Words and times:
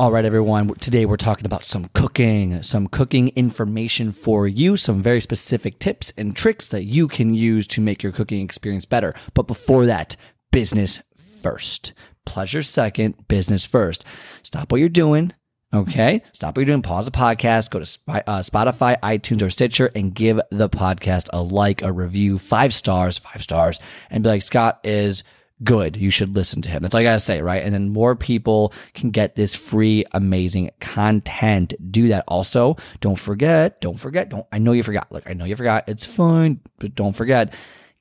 All 0.00 0.10
right, 0.10 0.24
everyone. 0.24 0.74
Today 0.74 1.06
we're 1.06 1.16
talking 1.16 1.46
about 1.46 1.62
some 1.62 1.88
cooking, 1.94 2.64
some 2.64 2.88
cooking 2.88 3.28
information 3.36 4.10
for 4.10 4.48
you, 4.48 4.76
some 4.76 5.00
very 5.00 5.20
specific 5.20 5.78
tips 5.78 6.12
and 6.18 6.34
tricks 6.34 6.66
that 6.66 6.82
you 6.82 7.06
can 7.06 7.32
use 7.32 7.68
to 7.68 7.80
make 7.80 8.02
your 8.02 8.10
cooking 8.10 8.44
experience 8.44 8.84
better. 8.84 9.12
But 9.34 9.46
before 9.46 9.86
that, 9.86 10.16
business 10.50 11.00
first. 11.40 11.92
Pleasure 12.26 12.62
second, 12.62 13.28
business 13.28 13.64
first. 13.64 14.04
Stop 14.42 14.72
what 14.72 14.80
you're 14.80 14.88
doing. 14.88 15.32
Okay. 15.72 16.22
Stop 16.32 16.56
what 16.56 16.62
you're 16.62 16.66
doing. 16.66 16.82
Pause 16.82 17.06
the 17.06 17.12
podcast. 17.12 17.70
Go 17.70 17.78
to 17.78 18.28
uh, 18.28 18.42
Spotify, 18.42 18.98
iTunes, 19.00 19.42
or 19.42 19.50
Stitcher 19.50 19.92
and 19.94 20.12
give 20.12 20.40
the 20.50 20.68
podcast 20.68 21.28
a 21.32 21.40
like, 21.40 21.82
a 21.82 21.92
review, 21.92 22.38
five 22.38 22.74
stars, 22.74 23.16
five 23.16 23.40
stars, 23.40 23.78
and 24.10 24.24
be 24.24 24.28
like, 24.28 24.42
Scott 24.42 24.80
is 24.82 25.22
good. 25.62 25.96
You 25.96 26.10
should 26.10 26.34
listen 26.34 26.62
to 26.62 26.70
him. 26.70 26.82
That's 26.82 26.94
all 26.94 27.00
I 27.00 27.04
gotta 27.04 27.20
say, 27.20 27.40
right? 27.40 27.62
And 27.62 27.74
then 27.74 27.90
more 27.90 28.16
people 28.16 28.72
can 28.94 29.10
get 29.10 29.36
this 29.36 29.54
free, 29.54 30.04
amazing 30.12 30.70
content. 30.80 31.74
Do 31.90 32.08
that. 32.08 32.24
Also, 32.26 32.76
don't 33.00 33.18
forget, 33.18 33.80
don't 33.80 33.98
forget, 33.98 34.28
don't, 34.28 34.46
I 34.52 34.58
know 34.58 34.72
you 34.72 34.82
forgot. 34.82 35.10
Look, 35.12 35.28
I 35.28 35.34
know 35.34 35.44
you 35.44 35.56
forgot. 35.56 35.88
It's 35.88 36.04
fine, 36.04 36.60
but 36.78 36.94
don't 36.94 37.14
forget, 37.14 37.54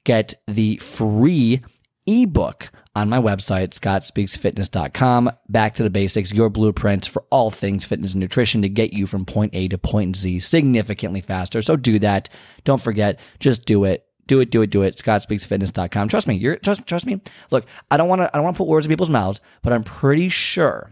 get 0.03 0.33
the 0.47 0.77
free 0.77 1.61
ebook 2.05 2.71
on 2.95 3.09
my 3.09 3.17
website, 3.17 3.69
scottspeaksfitness.com. 3.69 5.31
Back 5.49 5.75
to 5.75 5.83
the 5.83 5.89
basics, 5.89 6.33
your 6.33 6.49
blueprint 6.49 7.05
for 7.05 7.23
all 7.29 7.49
things 7.49 7.85
fitness 7.85 8.13
and 8.13 8.21
nutrition 8.21 8.61
to 8.61 8.69
get 8.69 8.93
you 8.93 9.07
from 9.07 9.25
point 9.25 9.55
A 9.55 9.67
to 9.69 9.77
point 9.77 10.15
Z 10.15 10.39
significantly 10.41 11.21
faster. 11.21 11.61
So 11.61 11.75
do 11.75 11.99
that. 11.99 12.29
Don't 12.63 12.81
forget, 12.81 13.19
just 13.39 13.65
do 13.65 13.83
it 13.85 14.05
do 14.27 14.39
it, 14.39 14.49
do 14.49 14.61
it, 14.61 14.69
do 14.69 14.81
it. 14.81 14.95
ScottSpeaksFitness.com. 14.95 16.07
Trust 16.07 16.27
me. 16.27 16.35
You're 16.35 16.57
trust, 16.57 16.85
trust 16.85 17.05
me. 17.05 17.21
Look, 17.51 17.65
I 17.91 17.97
don't 17.97 18.07
want 18.07 18.21
to 18.21 18.29
I 18.33 18.37
don't 18.37 18.43
want 18.43 18.55
to 18.55 18.57
put 18.57 18.67
words 18.67 18.85
in 18.85 18.89
people's 18.89 19.09
mouths, 19.09 19.41
but 19.61 19.73
I'm 19.73 19.83
pretty 19.83 20.29
sure 20.29 20.89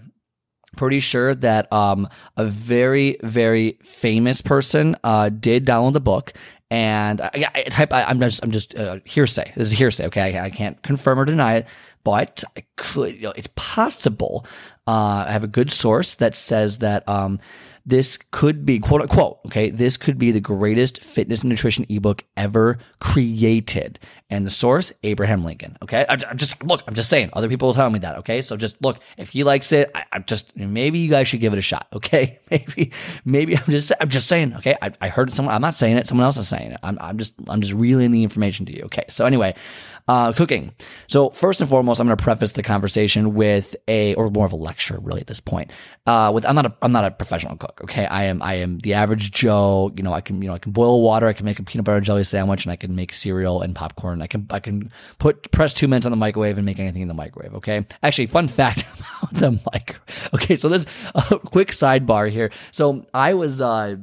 pretty 0.77 0.99
sure 0.99 1.35
that 1.35 1.71
um, 1.71 2.07
a 2.37 2.45
very 2.45 3.17
very 3.23 3.77
famous 3.83 4.41
person 4.41 4.95
uh, 5.03 5.29
did 5.29 5.65
download 5.65 5.93
the 5.93 5.99
book 5.99 6.33
and 6.69 7.19
uh, 7.19 7.29
yeah 7.35 7.49
type 7.69 7.91
I, 7.91 8.09
am 8.09 8.19
just 8.19 8.41
i'm 8.43 8.51
just 8.51 8.73
uh, 8.75 8.99
hearsay 9.03 9.51
this 9.55 9.67
is 9.67 9.77
hearsay 9.77 10.05
okay 10.05 10.37
I, 10.37 10.45
I, 10.45 10.49
can't 10.49 10.81
confirm 10.81 11.19
or 11.19 11.25
deny 11.25 11.55
it 11.55 11.67
but 12.03 12.43
I 12.57 12.63
could 12.77 13.15
you 13.15 13.23
know, 13.23 13.33
it's 13.35 13.49
possible 13.55 14.45
uh, 14.87 15.25
i 15.27 15.31
have 15.31 15.43
a 15.43 15.47
good 15.47 15.71
source 15.71 16.15
that 16.15 16.35
says 16.35 16.77
that 16.79 17.07
um, 17.07 17.39
this 17.85 18.17
could 18.31 18.65
be 18.65 18.79
quote 18.79 19.01
unquote, 19.01 19.39
okay, 19.47 19.69
this 19.69 19.97
could 19.97 20.17
be 20.17 20.31
the 20.31 20.39
greatest 20.39 21.03
fitness 21.03 21.41
and 21.43 21.49
nutrition 21.49 21.85
ebook 21.89 22.23
ever 22.37 22.77
created. 22.99 23.99
And 24.29 24.45
the 24.45 24.51
source, 24.51 24.93
Abraham 25.03 25.43
Lincoln. 25.43 25.77
Okay. 25.83 26.05
I, 26.07 26.13
am 26.13 26.37
just, 26.37 26.63
look, 26.63 26.83
I'm 26.87 26.93
just 26.93 27.09
saying, 27.09 27.31
other 27.33 27.49
people 27.49 27.67
will 27.67 27.73
tell 27.73 27.89
me 27.89 27.99
that. 27.99 28.17
Okay. 28.19 28.41
So 28.41 28.55
just 28.55 28.81
look, 28.81 28.99
if 29.17 29.29
he 29.29 29.43
likes 29.43 29.73
it, 29.73 29.91
I, 29.93 30.05
am 30.13 30.23
just, 30.25 30.55
maybe 30.55 30.99
you 30.99 31.09
guys 31.09 31.27
should 31.27 31.41
give 31.41 31.53
it 31.53 31.59
a 31.59 31.61
shot. 31.61 31.87
Okay. 32.01 32.39
Maybe, 32.49 32.91
maybe 33.25 33.57
I'm 33.57 33.63
just, 33.65 33.91
I'm 34.01 34.09
just 34.09 34.27
saying, 34.27 34.55
okay. 34.55 34.75
I, 34.81 34.91
I 34.99 35.07
heard 35.07 35.31
someone, 35.31 35.53
I'm 35.53 35.61
not 35.61 35.75
saying 35.75 35.97
it. 35.97 36.07
Someone 36.07 36.25
else 36.25 36.35
is 36.37 36.47
saying 36.47 36.71
it. 36.71 36.79
I'm, 36.83 36.97
I'm 36.99 37.17
just, 37.17 37.35
I'm 37.47 37.61
just 37.61 37.73
relaying 37.73 38.11
the 38.11 38.23
information 38.23 38.65
to 38.65 38.75
you. 38.75 38.83
Okay. 38.85 39.05
So 39.07 39.25
anyway, 39.25 39.53
uh, 40.07 40.33
cooking. 40.33 40.73
So 41.07 41.29
first 41.29 41.61
and 41.61 41.69
foremost, 41.69 41.99
I'm 41.99 42.07
going 42.07 42.17
to 42.17 42.23
preface 42.23 42.53
the 42.53 42.63
conversation 42.63 43.33
with 43.33 43.75
a, 43.87 44.13
or 44.15 44.29
more 44.29 44.45
of 44.45 44.51
a 44.51 44.57
lecture, 44.57 44.97
really, 45.01 45.21
at 45.21 45.27
this 45.27 45.39
point. 45.39 45.71
Uh, 46.05 46.31
with 46.33 46.45
I'm 46.45 46.55
not 46.55 46.65
a, 46.65 46.73
I'm 46.81 46.91
not 46.91 47.05
a 47.05 47.11
professional 47.11 47.55
cook. 47.57 47.79
Okay, 47.83 48.05
I 48.05 48.23
am, 48.23 48.41
I 48.41 48.55
am 48.55 48.79
the 48.79 48.93
average 48.93 49.31
Joe. 49.31 49.91
You 49.95 50.03
know, 50.03 50.13
I 50.13 50.21
can, 50.21 50.41
you 50.41 50.47
know, 50.47 50.55
I 50.55 50.59
can 50.59 50.71
boil 50.71 51.01
water, 51.01 51.27
I 51.27 51.33
can 51.33 51.45
make 51.45 51.59
a 51.59 51.63
peanut 51.63 51.85
butter 51.85 51.97
and 51.97 52.05
jelly 52.05 52.23
sandwich, 52.23 52.65
and 52.65 52.71
I 52.71 52.75
can 52.75 52.95
make 52.95 53.13
cereal 53.13 53.61
and 53.61 53.75
popcorn. 53.75 54.21
I 54.21 54.27
can, 54.27 54.47
I 54.49 54.59
can 54.59 54.91
put 55.19 55.51
press 55.51 55.73
two 55.73 55.87
minutes 55.87 56.05
on 56.05 56.11
the 56.11 56.17
microwave 56.17 56.57
and 56.57 56.65
make 56.65 56.79
anything 56.79 57.01
in 57.01 57.07
the 57.07 57.13
microwave. 57.13 57.53
Okay. 57.55 57.85
Actually, 58.03 58.27
fun 58.27 58.47
fact 58.47 58.85
about 59.21 59.33
the 59.33 59.51
mic. 59.51 59.97
Okay, 60.33 60.57
so 60.57 60.69
this 60.69 60.85
a 61.15 61.39
quick 61.45 61.69
sidebar 61.69 62.29
here. 62.29 62.51
So 62.71 63.05
I 63.13 63.33
was. 63.33 63.61
uh 63.61 63.97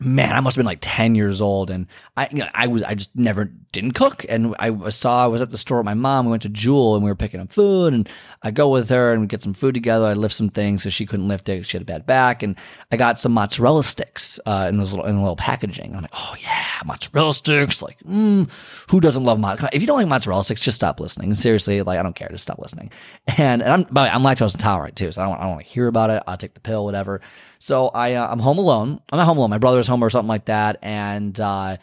man, 0.00 0.34
I 0.34 0.40
must 0.40 0.56
have 0.56 0.60
been 0.60 0.66
like 0.66 0.78
10 0.80 1.14
years 1.14 1.42
old. 1.42 1.70
And 1.70 1.86
I, 2.16 2.28
you 2.30 2.38
know, 2.38 2.48
I 2.54 2.66
was, 2.66 2.82
I 2.82 2.94
just 2.94 3.14
never 3.14 3.44
didn't 3.44 3.92
cook. 3.92 4.24
And 4.28 4.54
I 4.58 4.88
saw, 4.88 5.24
I 5.24 5.26
was 5.26 5.42
at 5.42 5.50
the 5.50 5.58
store 5.58 5.78
with 5.78 5.84
my 5.84 5.94
mom. 5.94 6.26
We 6.26 6.30
went 6.30 6.42
to 6.42 6.48
Jewel 6.48 6.94
and 6.94 7.04
we 7.04 7.10
were 7.10 7.16
picking 7.16 7.40
up 7.40 7.52
food. 7.52 7.92
And 7.92 8.08
I 8.42 8.50
go 8.50 8.70
with 8.70 8.88
her 8.88 9.12
and 9.12 9.20
we 9.20 9.26
get 9.26 9.42
some 9.42 9.52
food 9.52 9.74
together. 9.74 10.06
I 10.06 10.14
lift 10.14 10.34
some 10.34 10.48
things 10.48 10.82
because 10.82 10.94
she 10.94 11.06
couldn't 11.06 11.28
lift 11.28 11.48
it. 11.48 11.66
She 11.66 11.76
had 11.76 11.82
a 11.82 11.86
bad 11.86 12.06
back. 12.06 12.42
And 12.42 12.56
I 12.90 12.96
got 12.96 13.18
some 13.18 13.32
mozzarella 13.32 13.84
sticks 13.84 14.40
uh, 14.46 14.66
in 14.68 14.78
those 14.78 14.92
little, 14.92 15.06
in 15.06 15.16
a 15.16 15.20
little 15.20 15.36
packaging. 15.36 15.94
I'm 15.94 16.02
like, 16.02 16.10
oh 16.14 16.34
yeah, 16.40 16.66
mozzarella 16.86 17.32
sticks. 17.32 17.82
Like, 17.82 17.98
mm, 18.00 18.48
who 18.90 19.00
doesn't 19.00 19.24
love 19.24 19.38
mozzarella? 19.38 19.70
If 19.72 19.80
you 19.80 19.86
don't 19.86 19.98
like 19.98 20.08
mozzarella 20.08 20.44
sticks, 20.44 20.62
just 20.62 20.76
stop 20.76 21.00
listening. 21.00 21.34
Seriously, 21.34 21.82
like, 21.82 21.98
I 21.98 22.02
don't 22.02 22.14
care. 22.14 22.28
Just 22.30 22.42
stop 22.42 22.58
listening. 22.58 22.90
And, 23.26 23.62
and 23.62 23.72
I'm, 23.72 23.82
by 23.84 24.02
the 24.02 24.08
way, 24.08 24.14
I'm 24.14 24.22
lactose 24.22 24.54
intolerant 24.54 24.96
too. 24.96 25.12
So 25.12 25.22
I 25.22 25.24
don't, 25.26 25.38
I 25.38 25.42
don't 25.42 25.50
want 25.52 25.66
to 25.66 25.72
hear 25.72 25.86
about 25.86 26.10
it. 26.10 26.22
I'll 26.26 26.36
take 26.36 26.54
the 26.54 26.60
pill, 26.60 26.84
whatever. 26.84 27.20
So 27.58 27.88
I, 27.88 28.14
uh, 28.14 28.28
I'm 28.30 28.38
home 28.38 28.58
alone. 28.58 29.00
I'm 29.10 29.18
not 29.18 29.24
home 29.24 29.38
alone. 29.38 29.50
My 29.50 29.58
brother's 29.58 29.88
home 29.88 30.02
or 30.02 30.10
something 30.10 30.28
like 30.28 30.46
that. 30.46 30.78
And, 30.82 31.38
uh, 31.40 31.76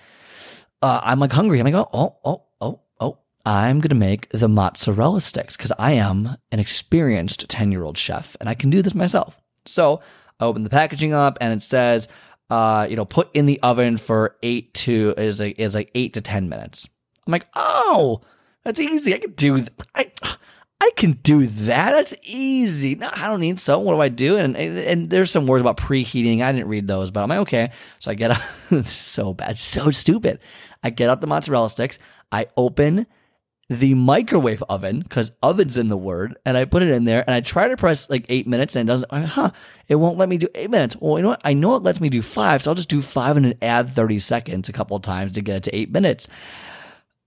uh, 0.81 0.99
I'm 1.03 1.19
like 1.19 1.31
hungry. 1.31 1.59
I'm 1.59 1.65
like, 1.65 1.73
oh, 1.73 1.89
oh, 1.93 2.17
oh, 2.23 2.45
oh, 2.61 2.79
oh. 2.99 3.17
I'm 3.45 3.79
going 3.79 3.89
to 3.89 3.95
make 3.95 4.29
the 4.29 4.47
mozzarella 4.47 5.21
sticks 5.21 5.57
because 5.57 5.71
I 5.79 5.93
am 5.93 6.37
an 6.51 6.59
experienced 6.59 7.49
10 7.49 7.71
year 7.71 7.83
old 7.83 7.97
chef 7.97 8.35
and 8.39 8.49
I 8.49 8.53
can 8.53 8.69
do 8.69 8.81
this 8.81 8.93
myself. 8.93 9.37
So 9.65 10.01
I 10.39 10.45
open 10.45 10.63
the 10.63 10.69
packaging 10.69 11.13
up 11.13 11.37
and 11.41 11.53
it 11.53 11.63
says, 11.63 12.07
uh, 12.49 12.87
you 12.89 12.95
know, 12.95 13.05
put 13.05 13.29
in 13.33 13.45
the 13.45 13.59
oven 13.61 13.97
for 13.97 14.35
eight 14.43 14.73
to 14.73 15.13
is 15.17 15.39
like 15.39 15.59
is 15.59 15.75
like 15.75 15.91
eight 15.95 16.13
to 16.13 16.21
ten 16.21 16.49
minutes. 16.49 16.87
I'm 17.25 17.31
like, 17.31 17.47
oh, 17.55 18.21
that's 18.63 18.79
easy. 18.79 19.13
I 19.13 19.19
can 19.19 19.31
do. 19.31 19.65
I 19.95 20.11
I 20.79 20.91
can 20.95 21.13
do 21.23 21.45
that. 21.45 21.91
That's 21.91 22.13
easy. 22.23 22.95
No, 22.95 23.09
I 23.11 23.27
don't 23.27 23.39
need 23.39 23.59
so. 23.59 23.79
What 23.79 23.93
do 23.93 24.01
I 24.01 24.09
do? 24.09 24.37
And, 24.37 24.55
and, 24.55 24.77
and 24.77 25.09
there's 25.09 25.31
some 25.31 25.47
words 25.47 25.61
about 25.61 25.77
preheating. 25.77 26.41
I 26.41 26.51
didn't 26.51 26.67
read 26.67 26.87
those, 26.87 27.09
but 27.09 27.23
I'm 27.23 27.29
like, 27.29 27.39
okay. 27.39 27.71
So 27.99 28.11
I 28.11 28.13
get 28.13 28.31
out. 28.71 28.85
so 28.85 29.33
bad, 29.33 29.57
so 29.57 29.91
stupid. 29.91 30.39
I 30.83 30.91
get 30.91 31.09
out 31.09 31.21
the 31.21 31.27
mozzarella 31.27 31.69
sticks. 31.69 31.97
I 32.31 32.47
open 32.55 33.07
the 33.69 33.93
microwave 33.95 34.63
oven 34.69 35.01
because 35.01 35.31
oven's 35.43 35.75
in 35.75 35.89
the 35.89 35.97
word, 35.97 36.37
and 36.45 36.55
I 36.55 36.65
put 36.65 36.83
it 36.83 36.89
in 36.89 37.03
there, 37.03 37.23
and 37.27 37.33
I 37.33 37.41
try 37.41 37.67
to 37.67 37.75
press 37.75 38.09
like 38.09 38.25
eight 38.29 38.47
minutes, 38.47 38.75
and 38.75 38.87
it 38.87 38.91
doesn't. 38.91 39.11
huh? 39.11 39.51
It 39.87 39.95
won't 39.95 40.17
let 40.17 40.29
me 40.29 40.37
do 40.37 40.47
eight 40.55 40.69
minutes. 40.69 40.95
Well, 40.99 41.17
you 41.17 41.23
know 41.23 41.29
what? 41.29 41.41
I 41.43 41.53
know 41.53 41.75
it 41.75 41.83
lets 41.83 41.99
me 41.99 42.09
do 42.09 42.21
five, 42.21 42.63
so 42.63 42.71
I'll 42.71 42.75
just 42.75 42.89
do 42.89 43.01
five 43.01 43.35
and 43.35 43.55
add 43.61 43.89
thirty 43.89 44.19
seconds 44.19 44.69
a 44.69 44.73
couple 44.73 44.97
times 44.99 45.33
to 45.33 45.41
get 45.41 45.57
it 45.57 45.63
to 45.63 45.75
eight 45.75 45.91
minutes. 45.91 46.27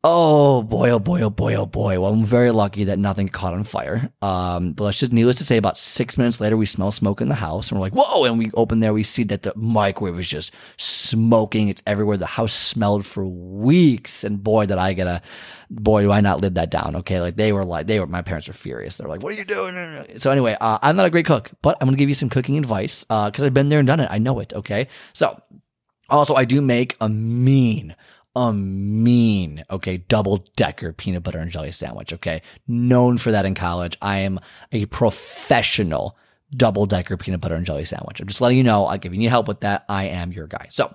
Oh 0.02 0.62
boy, 0.62 0.88
oh 0.88 0.98
boy, 0.98 1.20
oh 1.20 1.28
boy, 1.28 1.54
oh 1.56 1.66
boy. 1.66 2.00
Well, 2.00 2.14
I'm 2.14 2.24
very 2.24 2.52
lucky 2.52 2.84
that 2.84 2.98
nothing 2.98 3.28
caught 3.28 3.52
on 3.52 3.64
fire. 3.64 4.10
Um, 4.22 4.72
but 4.72 4.84
let's 4.84 4.98
just, 4.98 5.12
needless 5.12 5.36
to 5.36 5.44
say, 5.44 5.58
about 5.58 5.76
six 5.76 6.16
minutes 6.16 6.40
later, 6.40 6.56
we 6.56 6.64
smell 6.64 6.90
smoke 6.90 7.20
in 7.20 7.28
the 7.28 7.34
house 7.34 7.70
and 7.70 7.78
we're 7.78 7.84
like, 7.84 7.92
whoa. 7.92 8.24
And 8.24 8.38
we 8.38 8.50
open 8.54 8.80
there, 8.80 8.94
we 8.94 9.02
see 9.02 9.24
that 9.24 9.42
the 9.42 9.52
microwave 9.56 10.18
is 10.18 10.26
just 10.26 10.54
smoking. 10.78 11.68
It's 11.68 11.82
everywhere. 11.86 12.16
The 12.16 12.24
house 12.24 12.54
smelled 12.54 13.04
for 13.04 13.26
weeks. 13.26 14.24
And 14.24 14.42
boy, 14.42 14.64
did 14.64 14.78
I 14.78 14.94
get 14.94 15.06
a, 15.06 15.20
boy, 15.68 16.00
do 16.00 16.10
I 16.10 16.22
not 16.22 16.40
live 16.40 16.54
that 16.54 16.70
down. 16.70 16.96
Okay. 16.96 17.20
Like 17.20 17.36
they 17.36 17.52
were 17.52 17.66
like, 17.66 17.86
they 17.86 18.00
were, 18.00 18.06
my 18.06 18.22
parents 18.22 18.48
were 18.48 18.54
furious. 18.54 18.96
They're 18.96 19.06
like, 19.06 19.22
what 19.22 19.34
are 19.34 19.36
you 19.36 19.44
doing? 19.44 20.18
So 20.18 20.30
anyway, 20.30 20.56
uh, 20.62 20.78
I'm 20.80 20.96
not 20.96 21.04
a 21.04 21.10
great 21.10 21.26
cook, 21.26 21.50
but 21.60 21.76
I'm 21.78 21.86
going 21.86 21.96
to 21.96 21.98
give 21.98 22.08
you 22.08 22.14
some 22.14 22.30
cooking 22.30 22.56
advice, 22.56 23.04
uh, 23.10 23.30
cause 23.30 23.44
I've 23.44 23.52
been 23.52 23.68
there 23.68 23.80
and 23.80 23.86
done 23.86 24.00
it. 24.00 24.08
I 24.10 24.16
know 24.16 24.40
it. 24.40 24.54
Okay. 24.54 24.88
So 25.12 25.38
also, 26.08 26.34
I 26.34 26.46
do 26.46 26.62
make 26.62 26.96
a 27.02 27.08
mean, 27.08 27.94
a 28.36 28.52
mean, 28.52 29.64
okay, 29.70 29.98
double 29.98 30.44
decker 30.56 30.92
peanut 30.92 31.22
butter 31.22 31.38
and 31.38 31.50
jelly 31.50 31.72
sandwich, 31.72 32.12
okay? 32.12 32.42
Known 32.68 33.18
for 33.18 33.32
that 33.32 33.46
in 33.46 33.54
college. 33.54 33.96
I 34.00 34.18
am 34.18 34.38
a 34.72 34.86
professional 34.86 36.16
double 36.56 36.86
decker 36.86 37.16
peanut 37.16 37.40
butter 37.40 37.54
and 37.54 37.66
jelly 37.66 37.84
sandwich. 37.84 38.20
I'm 38.20 38.28
just 38.28 38.40
letting 38.40 38.58
you 38.58 38.64
know, 38.64 38.84
like, 38.84 39.04
if 39.04 39.12
you 39.12 39.18
need 39.18 39.26
help 39.26 39.48
with 39.48 39.60
that, 39.60 39.84
I 39.88 40.04
am 40.04 40.32
your 40.32 40.46
guy. 40.46 40.68
So, 40.70 40.92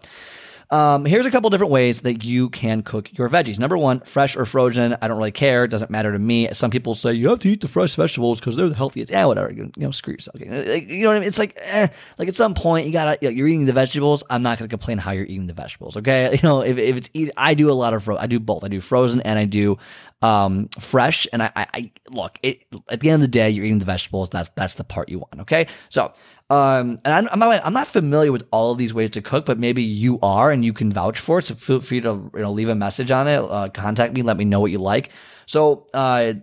um, 0.69 1.06
here's 1.06 1.25
a 1.25 1.31
couple 1.31 1.50
different 1.50 1.71
ways 1.71 2.01
that 2.01 2.23
you 2.23 2.50
can 2.50 2.81
cook 2.81 3.15
your 3.17 3.29
veggies. 3.29 3.59
Number 3.59 3.77
one, 3.77 4.00
fresh 4.01 4.35
or 4.35 4.45
frozen. 4.45 4.97
I 5.01 5.07
don't 5.07 5.17
really 5.17 5.31
care. 5.31 5.63
It 5.63 5.69
doesn't 5.69 5.91
matter 5.91 6.12
to 6.12 6.19
me. 6.19 6.47
Some 6.53 6.71
people 6.71 6.95
say 6.95 7.13
you 7.13 7.29
have 7.29 7.39
to 7.39 7.50
eat 7.50 7.62
the 7.62 7.67
fresh 7.67 7.95
vegetables 7.95 8.39
because 8.39 8.56
they're 8.56 8.69
the 8.69 8.75
healthiest. 8.75 9.12
Yeah, 9.12 9.25
whatever. 9.25 9.51
You, 9.51 9.71
know, 9.77 9.91
screw 9.91 10.13
yourself. 10.13 10.39
You 10.39 10.47
know 10.47 11.07
what 11.07 11.17
I 11.17 11.19
mean? 11.19 11.27
It's 11.27 11.39
like, 11.39 11.57
eh, 11.62 11.88
like 12.17 12.27
at 12.27 12.35
some 12.35 12.53
point 12.53 12.88
you 12.88 12.94
gotta, 12.94 13.17
you 13.21 13.29
you're 13.29 13.47
eating 13.47 13.65
the 13.65 13.73
vegetables. 13.73 14.23
I'm 14.29 14.44
not 14.44 14.57
gonna 14.57 14.69
complain 14.69 14.97
how 14.97 15.12
you're 15.12 15.25
eating 15.25 15.47
the 15.47 15.53
vegetables. 15.53 15.97
Okay, 15.97 16.31
you 16.33 16.39
know, 16.44 16.62
if, 16.62 16.77
if 16.77 16.95
it's 16.95 17.09
eat, 17.13 17.31
I 17.38 17.53
do 17.53 17.69
a 17.69 17.73
lot 17.73 17.94
of 17.94 18.03
fro- 18.03 18.17
I 18.17 18.27
do 18.27 18.39
both. 18.39 18.63
I 18.63 18.67
do 18.67 18.81
frozen 18.81 19.21
and 19.21 19.38
I 19.38 19.45
do 19.45 19.77
um, 20.21 20.69
fresh. 20.79 21.27
And 21.31 21.44
I, 21.44 21.51
I, 21.56 21.67
I 21.73 21.91
look 22.09 22.39
it, 22.41 22.63
at 22.89 23.00
the 23.00 23.09
end 23.09 23.21
of 23.21 23.29
the 23.29 23.31
day, 23.31 23.50
you're 23.50 23.65
eating 23.65 23.79
the 23.79 23.85
vegetables. 23.85 24.29
That's 24.29 24.50
that's 24.56 24.75
the 24.75 24.83
part 24.83 25.09
you 25.09 25.19
want. 25.19 25.41
Okay, 25.41 25.67
so 25.89 26.13
Um, 26.50 27.00
and 27.03 27.13
I'm, 27.13 27.27
I'm, 27.31 27.39
not, 27.39 27.65
I'm 27.65 27.74
not 27.74 27.88
familiar 27.88 28.31
with 28.31 28.47
all 28.51 28.71
of 28.71 28.77
these 28.77 28.94
ways 28.94 29.09
to 29.12 29.21
cook, 29.21 29.45
but 29.45 29.57
maybe 29.57 29.81
you 29.81 30.19
are 30.21 30.51
and 30.51 30.63
you 30.63 30.74
can 30.74 30.92
vouch 30.92 31.19
for 31.19 31.39
it. 31.39 31.45
So 31.45 31.56
feel 31.56 31.81
free 31.81 32.01
to 32.01 32.30
you 32.33 32.42
know, 32.42 32.51
leave 32.51 32.69
a 32.69 32.75
message 32.75 33.09
on 33.09 33.27
it, 33.27 33.39
uh, 33.39 33.69
contact 33.69 34.13
me, 34.13 34.21
let 34.21 34.38
me 34.38 34.45
know 34.45 34.59
what 34.59 34.71
you 34.71 34.77
like. 34.77 35.09
So, 35.47 35.88
uh, 35.94 36.33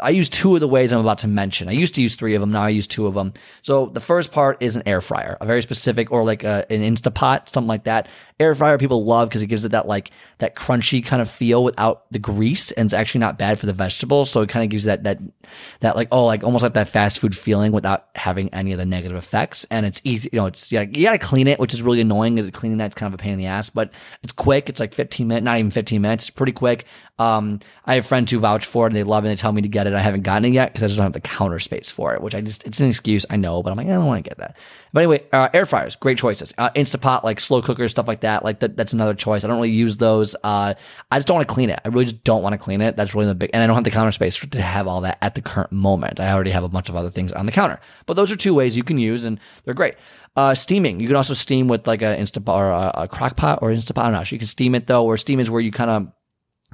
I 0.00 0.10
use 0.10 0.28
two 0.28 0.54
of 0.54 0.60
the 0.60 0.68
ways 0.68 0.92
I'm 0.92 1.00
about 1.00 1.18
to 1.18 1.28
mention. 1.28 1.68
I 1.68 1.72
used 1.72 1.94
to 1.94 2.02
use 2.02 2.16
three 2.16 2.34
of 2.34 2.40
them. 2.40 2.52
Now 2.52 2.62
I 2.62 2.68
use 2.68 2.86
two 2.86 3.06
of 3.06 3.14
them. 3.14 3.32
So 3.62 3.86
the 3.86 4.00
first 4.00 4.32
part 4.32 4.62
is 4.62 4.76
an 4.76 4.82
air 4.86 5.00
fryer, 5.00 5.36
a 5.40 5.46
very 5.46 5.62
specific, 5.62 6.10
or 6.10 6.24
like 6.24 6.44
a, 6.44 6.66
an 6.70 6.80
Instapot, 6.82 7.48
something 7.48 7.68
like 7.68 7.84
that. 7.84 8.08
Air 8.40 8.54
fryer 8.54 8.78
people 8.78 9.04
love 9.04 9.28
because 9.28 9.42
it 9.42 9.48
gives 9.48 9.64
it 9.64 9.72
that 9.72 9.88
like 9.88 10.10
that 10.38 10.54
crunchy 10.54 11.04
kind 11.04 11.20
of 11.20 11.28
feel 11.28 11.64
without 11.64 12.10
the 12.12 12.20
grease, 12.20 12.70
and 12.72 12.86
it's 12.86 12.94
actually 12.94 13.18
not 13.20 13.36
bad 13.36 13.58
for 13.58 13.66
the 13.66 13.72
vegetables. 13.72 14.30
So 14.30 14.42
it 14.42 14.48
kind 14.48 14.62
of 14.62 14.70
gives 14.70 14.84
that 14.84 15.02
that 15.04 15.18
that 15.80 15.96
like 15.96 16.08
oh 16.12 16.24
like 16.24 16.44
almost 16.44 16.62
like 16.62 16.74
that 16.74 16.88
fast 16.88 17.18
food 17.18 17.36
feeling 17.36 17.72
without 17.72 18.06
having 18.14 18.48
any 18.54 18.72
of 18.72 18.78
the 18.78 18.86
negative 18.86 19.16
effects. 19.16 19.66
And 19.70 19.84
it's 19.84 20.00
easy, 20.04 20.30
you 20.32 20.38
know. 20.38 20.46
It's 20.46 20.70
yeah, 20.70 20.82
you 20.82 21.04
gotta 21.04 21.18
clean 21.18 21.48
it, 21.48 21.58
which 21.58 21.74
is 21.74 21.82
really 21.82 22.00
annoying. 22.00 22.48
Cleaning 22.52 22.78
that's 22.78 22.94
kind 22.94 23.12
of 23.12 23.18
a 23.18 23.22
pain 23.22 23.32
in 23.32 23.38
the 23.38 23.46
ass, 23.46 23.70
but 23.70 23.90
it's 24.22 24.32
quick. 24.32 24.68
It's 24.68 24.78
like 24.78 24.94
15 24.94 25.26
minutes, 25.26 25.44
not 25.44 25.58
even 25.58 25.72
15 25.72 26.00
minutes. 26.00 26.24
It's 26.24 26.30
pretty 26.30 26.52
quick. 26.52 26.84
Um, 27.18 27.58
I 27.84 27.94
have 27.94 28.06
friends 28.06 28.30
who 28.30 28.38
vouch 28.38 28.64
for 28.64 28.86
it 28.86 28.90
and 28.90 28.96
they 28.96 29.02
love 29.02 29.24
it. 29.24 29.28
and 29.28 29.36
They 29.36 29.40
tell 29.40 29.52
me 29.52 29.62
to 29.62 29.68
get 29.68 29.86
it. 29.86 29.87
I 29.94 30.00
haven't 30.00 30.22
gotten 30.22 30.44
it 30.44 30.52
yet 30.52 30.72
because 30.72 30.82
I 30.82 30.86
just 30.86 30.96
don't 30.96 31.04
have 31.04 31.12
the 31.12 31.20
counter 31.20 31.58
space 31.58 31.90
for 31.90 32.14
it, 32.14 32.20
which 32.20 32.34
I 32.34 32.40
just, 32.40 32.64
it's 32.64 32.80
an 32.80 32.88
excuse. 32.88 33.24
I 33.30 33.36
know, 33.36 33.62
but 33.62 33.70
I'm 33.70 33.76
like, 33.76 33.86
I 33.86 33.90
don't 33.90 34.06
want 34.06 34.24
to 34.24 34.28
get 34.28 34.38
that. 34.38 34.56
But 34.92 35.00
anyway, 35.00 35.24
uh, 35.32 35.48
air 35.52 35.66
fryers, 35.66 35.96
great 35.96 36.18
choices. 36.18 36.54
Uh, 36.58 36.70
Instapot, 36.70 37.24
like 37.24 37.40
slow 37.40 37.60
cookers, 37.62 37.90
stuff 37.90 38.08
like 38.08 38.20
that. 38.20 38.44
Like 38.44 38.60
that, 38.60 38.76
that's 38.76 38.92
another 38.92 39.14
choice. 39.14 39.44
I 39.44 39.48
don't 39.48 39.56
really 39.56 39.70
use 39.70 39.96
those. 39.96 40.34
Uh, 40.42 40.74
I 41.10 41.18
just 41.18 41.26
don't 41.26 41.36
want 41.36 41.48
to 41.48 41.54
clean 41.54 41.70
it. 41.70 41.80
I 41.84 41.88
really 41.88 42.06
just 42.06 42.24
don't 42.24 42.42
want 42.42 42.54
to 42.54 42.58
clean 42.58 42.80
it. 42.80 42.96
That's 42.96 43.14
really 43.14 43.26
the 43.26 43.34
big, 43.34 43.50
and 43.52 43.62
I 43.62 43.66
don't 43.66 43.76
have 43.76 43.84
the 43.84 43.90
counter 43.90 44.12
space 44.12 44.36
for, 44.36 44.46
to 44.48 44.60
have 44.60 44.86
all 44.86 45.02
that 45.02 45.18
at 45.20 45.34
the 45.34 45.42
current 45.42 45.72
moment. 45.72 46.20
I 46.20 46.32
already 46.32 46.50
have 46.50 46.64
a 46.64 46.68
bunch 46.68 46.88
of 46.88 46.96
other 46.96 47.10
things 47.10 47.32
on 47.32 47.46
the 47.46 47.52
counter. 47.52 47.80
But 48.06 48.14
those 48.14 48.32
are 48.32 48.36
two 48.36 48.54
ways 48.54 48.76
you 48.76 48.84
can 48.84 48.98
use 48.98 49.24
and 49.24 49.38
they're 49.64 49.74
great. 49.74 49.94
Uh, 50.36 50.54
steaming. 50.54 51.00
You 51.00 51.06
can 51.06 51.16
also 51.16 51.34
steam 51.34 51.68
with 51.68 51.86
like 51.86 52.00
a 52.00 52.16
Instapot 52.16 52.54
or 52.54 52.70
a, 52.70 52.92
a 52.94 53.08
crock 53.08 53.36
pot 53.36 53.58
or 53.60 53.70
Instapot. 53.70 54.04
I'm 54.04 54.12
not 54.12 54.26
sure. 54.26 54.36
You 54.36 54.40
can 54.40 54.46
steam 54.46 54.74
it 54.74 54.86
though, 54.86 55.04
or 55.04 55.16
steam 55.16 55.40
is 55.40 55.50
where 55.50 55.60
you 55.60 55.72
kind 55.72 55.90
of 55.90 56.12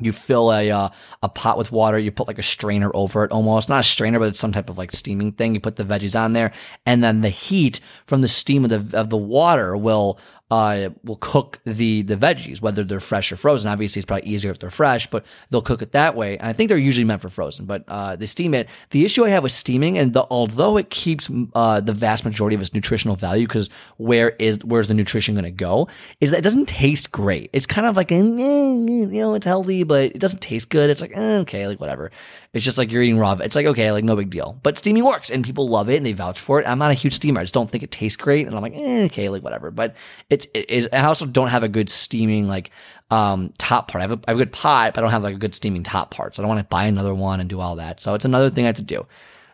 you 0.00 0.11
fill 0.11 0.52
a 0.52 0.70
uh, 0.70 0.88
a 1.23 1.29
pot 1.29 1.56
with 1.56 1.70
water. 1.70 1.99
You 1.99 2.11
put 2.11 2.26
like 2.26 2.38
a 2.38 2.43
strainer 2.43 2.91
over 2.94 3.25
it, 3.25 3.31
almost 3.31 3.69
not 3.69 3.81
a 3.81 3.85
strainer, 3.85 4.19
but 4.19 4.29
it's 4.29 4.41
some 4.41 4.52
type 4.52 4.69
of 4.69 4.76
like 4.76 4.91
steaming 4.91 5.32
thing. 5.32 5.55
You 5.55 5.61
put 5.61 5.76
the 5.76 5.85
veggies 5.85 6.19
on 6.19 6.32
there, 6.32 6.52
and 6.85 7.02
then 7.02 7.20
the 7.20 7.29
heat 7.29 7.81
from 8.06 8.20
the 8.20 8.29
steam 8.29 8.64
of 8.64 8.70
the 8.70 8.99
of 8.99 9.11
the 9.11 9.17
water 9.17 9.76
will 9.76 10.19
uh, 10.50 10.91
will 11.05 11.17
cook 11.17 11.58
the 11.64 12.02
the 12.02 12.17
veggies, 12.17 12.61
whether 12.61 12.85
they're 12.85 13.00
fresh 13.00 13.32
or 13.32 13.37
frozen. 13.37 13.70
Obviously, 13.70 14.00
it's 14.00 14.06
probably 14.06 14.29
easier 14.29 14.50
if 14.50 14.58
they're 14.58 14.70
fresh, 14.70 15.08
but 15.08 15.25
they'll 15.50 15.62
cook 15.62 15.81
it 15.81 15.93
that 15.93 16.14
way. 16.14 16.37
And 16.37 16.49
I 16.49 16.52
think 16.52 16.69
they're 16.69 16.76
usually 16.76 17.05
meant 17.05 17.23
for 17.23 17.31
frozen, 17.31 17.64
but 17.64 17.85
uh, 17.88 18.17
they 18.17 18.26
steam 18.26 18.52
it. 18.52 18.69
The 18.91 19.05
issue 19.05 19.25
I 19.25 19.31
have 19.31 19.43
with 19.43 19.52
steaming, 19.52 19.96
and 19.96 20.12
the, 20.12 20.26
although 20.31 20.76
it 20.76 20.91
keeps 20.91 21.31
uh, 21.55 21.81
the 21.81 21.94
vast 21.94 22.25
majority 22.25 22.55
of 22.55 22.61
its 22.61 22.75
nutritional 22.75 23.17
value, 23.17 23.46
because 23.46 23.70
where 23.96 24.31
is 24.38 24.58
where's 24.64 24.88
the 24.88 24.94
nutrition 24.94 25.35
going 25.35 25.44
to 25.44 25.50
go, 25.50 25.88
is 26.20 26.31
that 26.31 26.38
it 26.38 26.44
doesn't 26.44 26.69
taste 26.69 27.11
great. 27.11 27.49
It's 27.55 27.67
kind 27.67 27.87
of 27.87 27.96
like 27.96 28.12
eh, 28.12 28.19
you 28.19 29.06
know 29.06 29.35
it's 29.35 29.46
healthy, 29.46 29.82
but 29.82 30.05
it 30.05 30.19
doesn't 30.19 30.43
taste 30.43 30.69
good. 30.69 30.91
It's 30.91 31.00
like 31.00 31.12
eh, 31.14 31.38
okay, 31.38 31.67
like 31.67 31.81
whatever. 31.81 32.11
It's 32.52 32.64
just 32.64 32.79
like 32.79 32.93
you're 32.93 33.02
eating 33.02 33.19
raw. 33.19 33.32
It's 33.32 33.56
like 33.56 33.67
okay, 33.67 33.91
like 33.93 34.05
no 34.05 34.14
big 34.14 34.31
deal. 34.31 34.58
But 34.62 34.76
steaming 34.76 35.05
works, 35.05 35.31
and 35.31 35.43
people 35.43 35.69
love 35.69 35.88
it 35.88 35.96
and 35.96 36.05
they 36.05 36.12
vouch 36.12 36.38
for 36.38 36.61
it. 36.61 36.69
I'm 36.69 36.79
not 36.79 36.91
a 36.91 36.94
huge 36.94 37.14
steamer. 37.14 37.41
I 37.41 37.44
just 37.44 37.55
don't 37.55 37.70
think 37.70 37.82
it 37.82 37.91
tastes 37.91 38.17
great, 38.17 38.46
and 38.46 38.55
I'm 38.55 38.62
like 38.62 38.75
eh, 38.75 39.05
okay, 39.06 39.31
like 39.31 39.43
whatever. 39.43 39.70
But 39.70 39.96
it's. 40.34 40.88
I 40.92 41.04
also 41.04 41.26
don't 41.26 41.48
have 41.48 41.62
a 41.62 41.69
good 41.69 41.88
steaming 41.88 42.48
like 42.48 42.70
um, 43.10 43.52
top 43.58 43.88
part. 43.88 44.00
I 44.02 44.08
have, 44.08 44.12
a, 44.12 44.20
I 44.26 44.31
have 44.31 44.36
a 44.36 44.44
good 44.44 44.52
pot, 44.52 44.94
but 44.94 45.00
I 45.00 45.02
don't 45.02 45.10
have 45.10 45.22
like 45.22 45.34
a 45.34 45.38
good 45.38 45.54
steaming 45.54 45.82
top 45.82 46.10
part. 46.10 46.34
So 46.34 46.42
I 46.42 46.44
don't 46.44 46.54
want 46.54 46.60
to 46.60 46.69
buy 46.69 46.84
another 46.86 47.14
one 47.14 47.40
and 47.40 47.48
do 47.48 47.60
all 47.60 47.76
that. 47.76 48.00
So 48.00 48.14
it's 48.14 48.25
another 48.25 48.50
thing 48.50 48.64
I 48.64 48.69
have 48.69 48.76
to 48.76 48.82
do. 48.82 49.06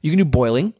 You 0.03 0.11
can 0.11 0.19
do 0.19 0.25
boiling. 0.25 0.75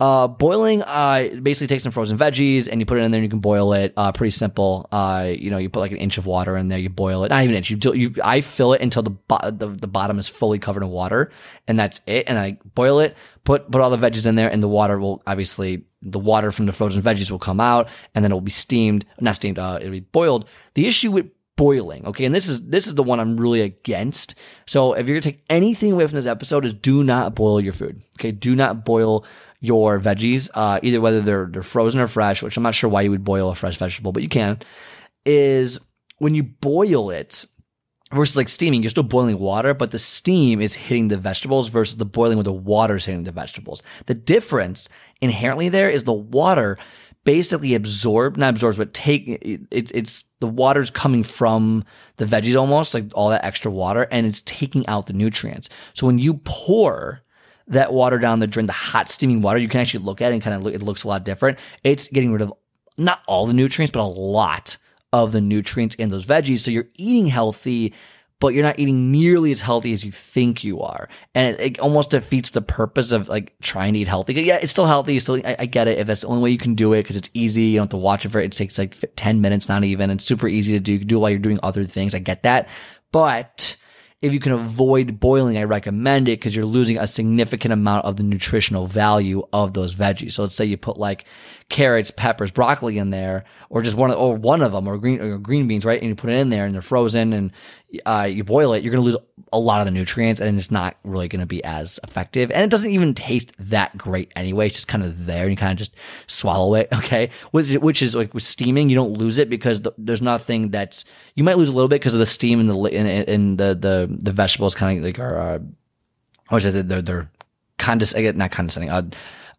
Uh, 0.00 0.26
boiling, 0.26 0.80
uh, 0.82 1.28
basically 1.42 1.66
take 1.66 1.82
some 1.82 1.92
frozen 1.92 2.16
veggies 2.16 2.66
and 2.66 2.80
you 2.80 2.86
put 2.86 2.96
it 2.96 3.02
in 3.02 3.10
there 3.10 3.18
and 3.18 3.24
you 3.24 3.28
can 3.28 3.40
boil 3.40 3.74
it. 3.74 3.92
Uh, 3.98 4.10
pretty 4.10 4.30
simple. 4.30 4.88
Uh, 4.90 5.30
you 5.38 5.50
know, 5.50 5.58
you 5.58 5.68
put 5.68 5.80
like 5.80 5.92
an 5.92 5.98
inch 5.98 6.16
of 6.16 6.24
water 6.24 6.56
in 6.56 6.68
there, 6.68 6.78
you 6.78 6.88
boil 6.88 7.22
it. 7.24 7.28
Not 7.28 7.42
even 7.42 7.50
an 7.50 7.58
inch. 7.58 7.68
You, 7.68 7.76
do, 7.76 7.94
you 7.94 8.14
I 8.24 8.40
fill 8.40 8.72
it 8.72 8.80
until 8.80 9.02
the, 9.02 9.10
bo- 9.10 9.50
the, 9.50 9.66
the 9.66 9.86
bottom 9.86 10.18
is 10.18 10.26
fully 10.26 10.58
covered 10.58 10.82
in 10.82 10.88
water 10.88 11.30
and 11.68 11.78
that's 11.78 12.00
it. 12.06 12.30
And 12.30 12.38
I 12.38 12.56
boil 12.74 13.00
it, 13.00 13.14
put, 13.44 13.70
put 13.70 13.82
all 13.82 13.90
the 13.90 13.98
veggies 13.98 14.26
in 14.26 14.36
there 14.36 14.50
and 14.50 14.62
the 14.62 14.68
water 14.68 14.98
will 14.98 15.22
obviously, 15.26 15.84
the 16.00 16.18
water 16.18 16.50
from 16.50 16.64
the 16.64 16.72
frozen 16.72 17.02
veggies 17.02 17.30
will 17.30 17.38
come 17.38 17.60
out 17.60 17.90
and 18.14 18.24
then 18.24 18.32
it 18.32 18.34
will 18.34 18.40
be 18.40 18.50
steamed, 18.50 19.04
not 19.20 19.36
steamed, 19.36 19.58
uh, 19.58 19.76
it'll 19.82 19.92
be 19.92 20.00
boiled. 20.00 20.48
The 20.74 20.86
issue 20.86 21.10
with 21.10 21.30
boiling. 21.56 22.06
Okay. 22.06 22.24
And 22.24 22.34
this 22.34 22.48
is, 22.48 22.66
this 22.68 22.86
is 22.86 22.94
the 22.94 23.02
one 23.02 23.20
I'm 23.20 23.36
really 23.36 23.60
against. 23.60 24.34
So 24.66 24.94
if 24.94 25.06
you're 25.06 25.20
to 25.20 25.30
take 25.30 25.44
anything 25.50 25.92
away 25.92 26.06
from 26.06 26.16
this 26.16 26.24
episode 26.24 26.64
is 26.64 26.72
do 26.72 27.04
not 27.04 27.34
boil 27.34 27.60
your 27.60 27.74
food. 27.74 28.00
Okay. 28.18 28.32
Do 28.32 28.56
not 28.56 28.86
boil 28.86 29.26
your 29.60 30.00
veggies, 30.00 30.50
uh, 30.54 30.80
either 30.82 31.00
whether 31.00 31.20
they're, 31.20 31.46
they're 31.46 31.62
frozen 31.62 32.00
or 32.00 32.06
fresh, 32.06 32.42
which 32.42 32.56
I'm 32.56 32.62
not 32.62 32.74
sure 32.74 32.90
why 32.90 33.02
you 33.02 33.10
would 33.10 33.24
boil 33.24 33.50
a 33.50 33.54
fresh 33.54 33.76
vegetable, 33.76 34.12
but 34.12 34.22
you 34.22 34.28
can, 34.28 34.58
is 35.24 35.78
when 36.18 36.34
you 36.34 36.42
boil 36.42 37.10
it, 37.10 37.44
versus 38.12 38.36
like 38.36 38.48
steaming, 38.48 38.82
you're 38.82 38.90
still 38.90 39.02
boiling 39.02 39.38
water, 39.38 39.72
but 39.72 39.90
the 39.90 39.98
steam 39.98 40.60
is 40.60 40.74
hitting 40.74 41.08
the 41.08 41.16
vegetables 41.16 41.68
versus 41.68 41.96
the 41.96 42.04
boiling 42.04 42.36
where 42.36 42.44
the 42.44 42.52
water 42.52 42.96
is 42.96 43.04
hitting 43.04 43.24
the 43.24 43.32
vegetables. 43.32 43.82
The 44.06 44.14
difference 44.14 44.88
inherently 45.20 45.68
there 45.68 45.88
is 45.88 46.04
the 46.04 46.12
water 46.12 46.76
basically 47.24 47.74
absorb, 47.74 48.36
not 48.36 48.50
absorbs, 48.50 48.78
but 48.78 48.94
take 48.94 49.28
it, 49.28 49.60
it's 49.70 50.24
the 50.40 50.46
water's 50.46 50.90
coming 50.90 51.22
from 51.22 51.84
the 52.16 52.24
veggies 52.24 52.58
almost 52.58 52.94
like 52.94 53.04
all 53.14 53.28
that 53.28 53.44
extra 53.44 53.70
water 53.70 54.08
and 54.10 54.26
it's 54.26 54.42
taking 54.42 54.86
out 54.86 55.06
the 55.06 55.12
nutrients. 55.12 55.68
So 55.94 56.06
when 56.06 56.18
you 56.18 56.34
pour 56.44 57.22
that 57.70 57.92
water 57.92 58.18
down 58.18 58.38
the 58.38 58.46
drain, 58.46 58.66
the 58.66 58.72
hot 58.72 59.08
steaming 59.08 59.42
water, 59.42 59.58
you 59.58 59.68
can 59.68 59.80
actually 59.80 60.04
look 60.04 60.20
at 60.20 60.30
it 60.30 60.34
and 60.34 60.42
kind 60.42 60.54
of 60.54 60.62
look, 60.62 60.74
it 60.74 60.82
looks 60.82 61.04
a 61.04 61.08
lot 61.08 61.24
different. 61.24 61.58
It's 61.82 62.08
getting 62.08 62.32
rid 62.32 62.42
of 62.42 62.52
not 62.98 63.22
all 63.26 63.46
the 63.46 63.54
nutrients, 63.54 63.92
but 63.92 64.00
a 64.00 64.04
lot 64.04 64.76
of 65.12 65.32
the 65.32 65.40
nutrients 65.40 65.94
in 65.96 66.08
those 66.08 66.26
veggies. 66.26 66.60
So 66.60 66.70
you're 66.70 66.88
eating 66.96 67.26
healthy 67.26 67.94
but 68.40 68.54
you're 68.54 68.64
not 68.64 68.78
eating 68.78 69.12
nearly 69.12 69.52
as 69.52 69.60
healthy 69.60 69.92
as 69.92 70.02
you 70.02 70.10
think 70.10 70.64
you 70.64 70.80
are. 70.80 71.08
And 71.34 71.54
it, 71.54 71.60
it 71.60 71.78
almost 71.78 72.10
defeats 72.10 72.50
the 72.50 72.62
purpose 72.62 73.12
of 73.12 73.28
like 73.28 73.52
trying 73.60 73.92
to 73.92 74.00
eat 74.00 74.08
healthy. 74.08 74.32
Yeah, 74.32 74.56
it's 74.56 74.72
still 74.72 74.86
healthy. 74.86 75.20
Still, 75.20 75.42
I, 75.44 75.56
I 75.60 75.66
get 75.66 75.86
it. 75.86 75.98
If 75.98 76.06
that's 76.06 76.22
the 76.22 76.28
only 76.28 76.42
way 76.42 76.50
you 76.50 76.58
can 76.58 76.74
do 76.74 76.94
it, 76.94 77.02
because 77.02 77.16
it's 77.16 77.28
easy, 77.34 77.62
you 77.64 77.76
don't 77.76 77.84
have 77.84 77.90
to 77.90 77.96
watch 77.98 78.24
it 78.24 78.30
for 78.30 78.40
it. 78.40 78.46
It 78.46 78.52
takes 78.52 78.78
like 78.78 78.96
10 79.16 79.42
minutes, 79.42 79.68
not 79.68 79.84
even. 79.84 80.10
It's 80.10 80.24
super 80.24 80.48
easy 80.48 80.72
to 80.72 80.80
do. 80.80 80.94
You 80.94 80.98
can 81.00 81.08
do 81.08 81.16
it 81.16 81.20
while 81.20 81.30
you're 81.30 81.38
doing 81.38 81.60
other 81.62 81.84
things. 81.84 82.14
I 82.14 82.18
get 82.18 82.42
that. 82.44 82.68
But 83.12 83.76
if 84.22 84.34
you 84.34 84.40
can 84.40 84.52
avoid 84.52 85.18
boiling, 85.18 85.56
I 85.56 85.64
recommend 85.64 86.28
it 86.28 86.32
because 86.32 86.54
you're 86.54 86.66
losing 86.66 86.98
a 86.98 87.06
significant 87.06 87.72
amount 87.72 88.04
of 88.04 88.16
the 88.16 88.22
nutritional 88.22 88.86
value 88.86 89.46
of 89.52 89.72
those 89.72 89.94
veggies. 89.94 90.32
So 90.32 90.42
let's 90.42 90.54
say 90.54 90.66
you 90.66 90.76
put 90.76 90.98
like 90.98 91.24
carrots, 91.70 92.10
peppers, 92.10 92.50
broccoli 92.50 92.98
in 92.98 93.08
there, 93.10 93.44
or 93.70 93.80
just 93.80 93.96
one 93.96 94.10
of, 94.10 94.18
or 94.18 94.36
one 94.36 94.60
of 94.60 94.72
them, 94.72 94.86
or 94.86 94.98
green 94.98 95.22
or 95.22 95.38
green 95.38 95.66
beans, 95.66 95.86
right? 95.86 95.98
And 95.98 96.10
you 96.10 96.14
put 96.14 96.28
it 96.28 96.36
in 96.36 96.50
there, 96.50 96.66
and 96.66 96.74
they're 96.74 96.82
frozen, 96.82 97.32
and 97.32 97.50
uh, 98.06 98.28
you 98.30 98.44
boil 98.44 98.72
it. 98.72 98.82
You're 98.82 98.92
going 98.92 99.02
to 99.02 99.10
lose 99.10 99.16
a 99.52 99.58
lot 99.58 99.80
of 99.80 99.86
the 99.86 99.90
nutrients, 99.90 100.40
and 100.40 100.56
it's 100.56 100.70
not 100.70 100.96
really 101.02 101.28
going 101.28 101.40
to 101.40 101.46
be 101.46 101.62
as 101.64 101.98
effective. 102.04 102.50
And 102.52 102.62
it 102.62 102.70
doesn't 102.70 102.90
even 102.90 103.14
taste 103.14 103.52
that 103.58 103.96
great 103.98 104.32
anyway. 104.36 104.66
It's 104.66 104.76
just 104.76 104.88
kind 104.88 105.02
of 105.02 105.26
there, 105.26 105.42
and 105.42 105.50
you 105.50 105.56
kind 105.56 105.72
of 105.72 105.78
just 105.78 105.94
swallow 106.26 106.74
it. 106.74 106.88
Okay, 107.00 107.30
which, 107.50 107.70
which 107.76 108.02
is 108.02 108.14
like 108.14 108.34
with 108.34 108.42
steaming, 108.42 108.90
you 108.90 108.94
don't 108.94 109.14
lose 109.14 109.38
it 109.38 109.48
because 109.48 109.80
the, 109.80 109.92
there's 109.96 110.20
nothing 110.20 110.70
that's 110.70 111.06
you 111.34 111.42
might 111.42 111.56
lose 111.56 111.70
a 111.70 111.72
little 111.72 111.88
bit 111.88 112.00
because 112.00 112.12
of 112.12 112.20
the 112.20 112.26
steam 112.26 112.60
and 112.60 112.68
the 112.68 112.76
in, 112.84 113.06
in 113.06 113.56
the 113.56 113.74
the 113.74 114.18
the 114.20 114.30
vegetables 114.30 114.74
kind 114.74 114.98
of 114.98 115.04
like 115.04 115.18
are 115.18 115.38
uh, 115.38 115.58
what 116.50 116.62
is 116.62 116.74
it? 116.74 116.88
They're 116.88 117.00
they're 117.00 117.30
condescending, 117.78 118.36
not 118.36 118.50
condescending. 118.50 118.90
Uh, 118.90 119.08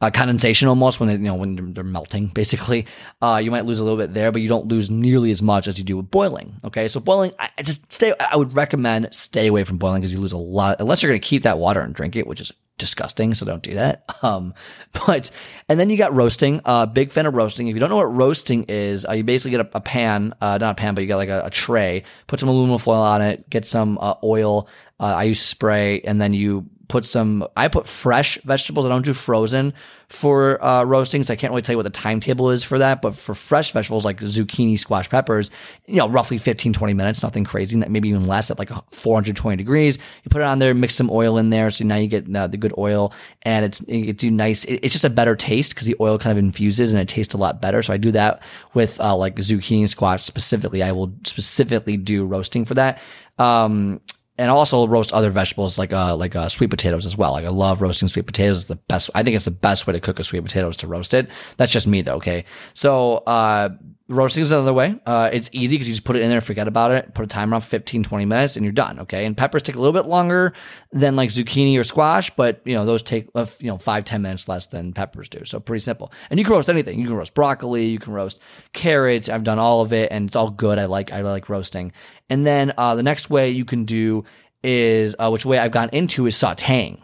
uh, 0.02 0.10
condensation 0.12 0.68
almost 0.68 1.00
when 1.00 1.08
they, 1.08 1.14
you 1.14 1.20
know 1.20 1.36
when 1.36 1.56
they're, 1.56 1.66
they're 1.66 1.84
melting 1.84 2.28
basically. 2.28 2.86
Uh, 3.22 3.40
you 3.44 3.52
might 3.52 3.66
lose 3.66 3.80
a 3.80 3.84
little 3.84 3.98
bit 3.98 4.14
there 4.14 4.32
but 4.32 4.42
you 4.42 4.50
don't 4.50 4.68
lose 4.68 4.90
nearly 4.90 5.32
as 5.32 5.42
much 5.42 5.68
as 5.68 5.78
you 5.78 5.84
do 5.84 5.98
with 5.98 6.10
boiling 6.12 6.56
okay? 6.66 6.88
So 6.88 7.00
boiling 7.00 7.32
I, 7.40 7.50
I 7.58 7.64
just 7.64 7.92
stay 7.92 8.14
i 8.20 8.36
would 8.36 8.56
recommend 8.56 9.10
stay 9.12 9.48
away 9.48 9.64
from 9.64 9.78
boiling 9.78 10.02
because 10.02 10.12
you 10.12 10.20
lose 10.20 10.32
a 10.32 10.38
lot 10.38 10.80
unless 10.80 11.02
you're 11.02 11.12
going 11.12 11.22
to 11.22 11.28
keep 11.28 11.44
that 11.44 11.58
water 11.58 11.82
and 11.82 11.94
drink 11.94 12.16
it 12.16 12.26
which 12.26 12.42
is 12.42 12.52
disgusting 12.78 13.36
so 13.36 13.46
don't 13.46 13.64
do 13.64 13.76
that. 13.76 14.04
Um 14.24 14.54
but 14.94 15.32
and 15.68 15.80
then 15.80 15.90
you 15.90 15.98
got 15.98 16.14
roasting. 16.14 16.62
Uh 16.64 16.86
big 16.86 17.12
fan 17.12 17.26
of 17.26 17.36
roasting. 17.36 17.68
If 17.68 17.74
you 17.74 17.80
don't 17.80 17.90
know 17.90 17.98
what 17.98 18.14
roasting 18.14 18.66
is 18.68 19.06
uh, 19.06 19.14
you 19.14 19.24
basically 19.24 19.52
get 19.52 19.62
a, 19.62 19.78
a 19.78 19.82
pan 19.82 20.34
uh, 20.42 20.58
not 20.60 20.72
a 20.72 20.76
pan 20.76 20.96
but 20.96 21.02
you 21.02 21.08
got 21.08 21.18
like 21.18 21.30
a, 21.30 21.46
a, 21.46 21.50
tray 21.50 22.04
put 22.28 22.40
some 22.40 22.50
aluminum 22.50 22.80
foil 22.80 23.02
on 23.02 23.22
it 23.22 23.50
get 23.50 23.66
some 23.66 23.98
uh, 24.00 24.16
oil 24.24 24.68
uh, 25.00 25.06
i 25.06 25.24
use 25.24 25.42
spray 25.42 26.02
and 26.02 26.22
then 26.22 26.34
you 26.34 26.66
put 26.92 27.06
some, 27.06 27.48
I 27.56 27.70
put 27.70 27.88
fresh 27.88 28.38
vegetables. 28.42 28.86
I 28.86 28.90
don't 28.90 29.06
do 29.06 29.14
frozen 29.14 29.74
for 30.10 30.62
uh, 30.62 30.84
roasting. 30.84 31.24
So 31.24 31.32
I 31.32 31.38
can't 31.38 31.52
really 31.52 31.62
tell 31.62 31.74
you 31.74 31.78
what 31.78 31.84
the 31.84 31.90
timetable 31.90 32.52
is 32.52 32.66
for 32.66 32.78
that. 32.80 33.02
But 33.02 33.16
for 33.16 33.34
fresh 33.34 33.72
vegetables 33.72 34.04
like 34.04 34.20
zucchini, 34.20 34.78
squash, 34.78 35.10
peppers, 35.10 35.50
you 35.88 35.96
know, 35.96 36.10
roughly 36.10 36.38
15, 36.38 36.74
20 36.74 36.94
minutes, 36.94 37.24
nothing 37.24 37.46
crazy, 37.46 37.78
maybe 37.78 38.10
even 38.10 38.28
less 38.28 38.52
at 38.52 38.60
like 38.60 38.70
420 38.92 39.56
degrees. 39.56 39.98
You 40.24 40.30
put 40.30 40.42
it 40.42 40.44
on 40.44 40.60
there, 40.60 40.74
mix 40.74 40.96
some 40.96 41.10
oil 41.10 41.38
in 41.38 41.50
there. 41.50 41.72
So 41.72 41.86
now 41.86 41.96
you 41.96 42.08
get 42.08 42.36
uh, 42.36 42.48
the 42.48 42.58
good 42.58 42.74
oil 42.78 43.14
and 43.44 43.64
it's, 43.64 43.80
it 43.88 44.18
do 44.18 44.30
nice. 44.30 44.66
It, 44.66 44.82
it's 44.84 44.94
just 44.94 45.06
a 45.06 45.10
better 45.10 45.38
taste 45.38 45.74
because 45.74 45.88
the 45.88 45.96
oil 46.02 46.18
kind 46.20 46.38
of 46.38 46.44
infuses 46.44 46.92
and 46.92 47.02
it 47.02 47.08
tastes 47.08 47.34
a 47.34 47.38
lot 47.38 47.62
better. 47.62 47.82
So 47.82 47.94
I 47.94 47.98
do 47.98 48.12
that 48.12 48.44
with 48.74 49.00
uh, 49.00 49.16
like 49.16 49.38
zucchini, 49.38 49.88
squash 49.88 50.24
specifically. 50.24 50.84
I 50.84 50.92
will 50.92 51.14
specifically 51.24 51.96
do 51.96 52.26
roasting 52.26 52.66
for 52.66 52.74
that. 52.74 53.02
Um, 53.40 54.02
and 54.38 54.50
also 54.50 54.88
roast 54.88 55.14
other 55.14 55.30
vegetables 55.30 55.78
like 55.78 55.94
uh 55.94 56.16
like 56.16 56.36
uh, 56.36 56.50
sweet 56.50 56.70
potatoes 56.70 57.06
as 57.06 57.18
well. 57.18 57.32
Like 57.32 57.46
I 57.46 57.50
love 57.50 57.82
roasting 57.82 58.08
sweet 58.08 58.26
potatoes. 58.26 58.62
It's 58.62 58.68
the 58.68 58.76
best. 58.76 59.10
I 59.14 59.24
think 59.24 59.36
it's 59.36 59.46
the 59.46 59.52
best 59.52 59.88
way 59.88 59.94
to 59.94 60.00
cook 60.00 60.20
a 60.20 60.24
sweet 60.24 60.44
potato 60.44 60.70
is 60.70 60.78
to 60.78 60.88
roast 60.88 61.14
it. 61.14 61.30
That's 61.58 61.72
just 61.72 61.88
me 61.88 62.02
though. 62.02 62.16
Okay, 62.16 62.46
so 62.74 63.18
uh, 63.28 63.70
roasting 64.12 64.44
is 64.44 64.52
another 64.52 64.74
way. 64.74 65.00
Uh, 65.06 65.30
it's 65.32 65.50
easy 65.52 65.76
because 65.76 65.88
you 65.88 65.94
just 65.94 66.04
put 66.04 66.16
it 66.16 66.22
in 66.22 66.30
there, 66.30 66.42
forget 66.42 66.68
about 66.68 66.92
it, 66.92 67.14
put 67.14 67.24
a 67.24 67.28
timer 67.28 67.56
on 67.56 67.62
15, 67.62 68.04
20 68.04 68.26
minutes, 68.26 68.56
and 68.56 68.66
you're 68.66 68.72
done. 68.72 69.00
Okay, 69.00 69.26
and 69.26 69.36
peppers 69.36 69.64
take 69.64 69.76
a 69.76 69.80
little 69.80 70.00
bit 70.00 70.08
longer 70.08 70.54
than 70.92 71.16
like 71.16 71.30
zucchini 71.30 71.80
or 71.80 71.84
squash, 71.84 72.30
but 72.32 72.62
you 72.66 72.76
know 72.76 72.86
those 72.86 73.02
take 73.02 73.30
uh, 73.34 73.46
you 73.60 73.68
know 73.68 73.78
five 73.78 74.06
ten 74.06 74.22
minutes 74.22 74.48
less 74.48 74.68
than 74.68 74.94
peppers 74.94 75.30
do. 75.30 75.44
So 75.46 75.60
pretty 75.60 75.82
simple. 75.82 76.12
And 76.30 76.40
you 76.40 76.46
can 76.46 76.54
roast 76.54 76.70
anything. 76.70 77.00
You 77.00 77.08
can 77.08 77.16
roast 77.16 77.34
broccoli. 77.34 77.86
You 77.86 78.00
can 78.00 78.14
roast 78.14 78.40
carrots. 78.74 79.30
I've 79.30 79.44
done 79.44 79.60
all 79.60 79.82
of 79.82 79.94
it, 79.94 80.12
and 80.12 80.28
it's 80.28 80.36
all 80.36 80.52
good. 80.52 80.78
I 80.78 80.86
like 80.86 81.12
I 81.12 81.22
like 81.22 81.50
roasting. 81.50 81.92
And 82.30 82.46
then 82.46 82.74
uh, 82.78 82.96
the 82.96 83.04
next 83.04 83.30
way 83.30 83.50
you 83.50 83.66
can 83.66 83.86
do 83.86 84.26
is 84.64 85.16
uh, 85.18 85.30
which 85.30 85.46
way 85.46 85.58
I've 85.58 85.72
gone 85.72 85.90
into 85.92 86.28
is 86.28 86.36
sautéing 86.36 87.00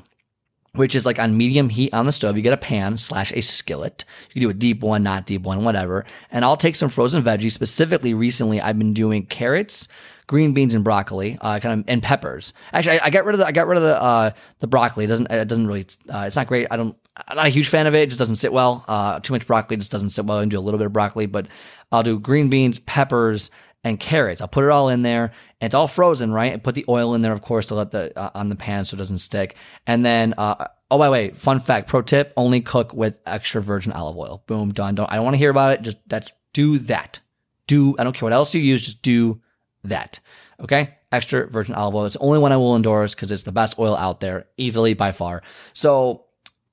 which 0.77 0.95
is 0.95 1.05
like 1.05 1.19
on 1.19 1.37
medium 1.37 1.69
heat 1.69 1.93
on 1.93 2.05
the 2.05 2.11
stove. 2.11 2.37
You 2.37 2.43
get 2.43 2.53
a 2.53 2.57
pan 2.57 2.97
slash 2.97 3.31
a 3.33 3.41
skillet. 3.41 4.05
You 4.29 4.33
can 4.33 4.41
do 4.41 4.49
a 4.49 4.53
deep 4.53 4.81
one, 4.81 5.03
not 5.03 5.25
deep 5.25 5.41
one, 5.41 5.63
whatever. 5.63 6.05
And 6.31 6.45
I'll 6.45 6.57
take 6.57 6.75
some 6.75 6.89
frozen 6.89 7.23
veggies. 7.23 7.51
Specifically, 7.51 8.13
recently 8.13 8.61
I've 8.61 8.77
been 8.77 8.93
doing 8.93 9.25
carrots, 9.25 9.87
green 10.27 10.53
beans, 10.53 10.73
and 10.73 10.83
broccoli, 10.83 11.37
uh, 11.41 11.59
kind 11.59 11.79
of 11.79 11.85
and 11.87 12.01
peppers. 12.01 12.53
Actually, 12.73 12.99
I, 12.99 13.05
I 13.05 13.09
got 13.09 13.25
rid 13.25 13.35
of 13.35 13.39
the 13.39 13.47
I 13.47 13.51
got 13.51 13.67
rid 13.67 13.77
of 13.77 13.83
the 13.83 14.01
uh, 14.01 14.31
the 14.59 14.67
broccoli. 14.67 15.05
It 15.05 15.07
doesn't 15.07 15.31
it 15.31 15.47
doesn't 15.47 15.67
really 15.67 15.85
uh, 16.09 16.23
it's 16.27 16.35
not 16.35 16.47
great. 16.47 16.67
I 16.71 16.77
don't 16.77 16.95
I'm 17.27 17.35
not 17.35 17.45
a 17.47 17.49
huge 17.49 17.69
fan 17.69 17.87
of 17.87 17.95
it. 17.95 18.03
It 18.03 18.07
just 18.07 18.19
doesn't 18.19 18.35
sit 18.35 18.53
well. 18.53 18.85
Uh, 18.87 19.19
too 19.19 19.33
much 19.33 19.47
broccoli 19.47 19.77
just 19.77 19.91
doesn't 19.91 20.11
sit 20.11 20.25
well. 20.25 20.37
I 20.37 20.41
can 20.41 20.49
do 20.49 20.59
a 20.59 20.61
little 20.61 20.77
bit 20.77 20.85
of 20.85 20.93
broccoli, 20.93 21.25
but 21.25 21.47
I'll 21.91 22.03
do 22.03 22.19
green 22.19 22.49
beans, 22.49 22.79
peppers, 22.79 23.49
and 23.87 23.99
carrots. 23.99 24.41
I'll 24.41 24.47
put 24.47 24.63
it 24.63 24.69
all 24.69 24.89
in 24.89 25.01
there, 25.01 25.31
and 25.59 25.67
it's 25.67 25.75
all 25.75 25.87
frozen, 25.87 26.31
right? 26.31 26.53
And 26.53 26.63
put 26.63 26.75
the 26.75 26.85
oil 26.87 27.15
in 27.15 27.21
there, 27.21 27.33
of 27.33 27.41
course, 27.41 27.67
to 27.67 27.75
let 27.75 27.91
the 27.91 28.17
uh, 28.17 28.31
on 28.35 28.49
the 28.49 28.55
pan 28.55 28.85
so 28.85 28.95
it 28.95 28.97
doesn't 28.97 29.19
stick. 29.19 29.55
And 29.85 30.05
then, 30.05 30.33
uh, 30.37 30.67
oh 30.91 30.97
by 30.97 31.07
the 31.07 31.11
way, 31.11 31.29
fun 31.31 31.59
fact, 31.59 31.87
pro 31.87 32.01
tip: 32.01 32.33
only 32.37 32.61
cook 32.61 32.93
with 32.93 33.19
extra 33.25 33.61
virgin 33.61 33.93
olive 33.93 34.17
oil. 34.17 34.43
Boom, 34.47 34.73
done. 34.73 34.95
Don't 34.95 35.11
I 35.11 35.15
don't 35.15 35.23
want 35.23 35.35
to 35.35 35.39
hear 35.39 35.49
about 35.49 35.73
it. 35.73 35.81
Just 35.81 35.97
that's 36.07 36.31
do 36.53 36.79
that. 36.79 37.19
Do 37.67 37.95
I 37.97 38.03
don't 38.03 38.13
care 38.13 38.25
what 38.25 38.33
else 38.33 38.53
you 38.53 38.61
use, 38.61 38.85
just 38.85 39.01
do 39.01 39.41
that. 39.83 40.19
Okay, 40.59 40.95
extra 41.11 41.47
virgin 41.47 41.75
olive 41.75 41.95
oil. 41.95 42.05
It's 42.05 42.15
the 42.15 42.21
only 42.21 42.39
one 42.39 42.51
I 42.51 42.57
will 42.57 42.75
endorse 42.75 43.15
because 43.15 43.31
it's 43.31 43.43
the 43.43 43.51
best 43.51 43.79
oil 43.79 43.95
out 43.95 44.19
there, 44.19 44.47
easily 44.57 44.93
by 44.93 45.11
far. 45.11 45.43
So 45.73 46.25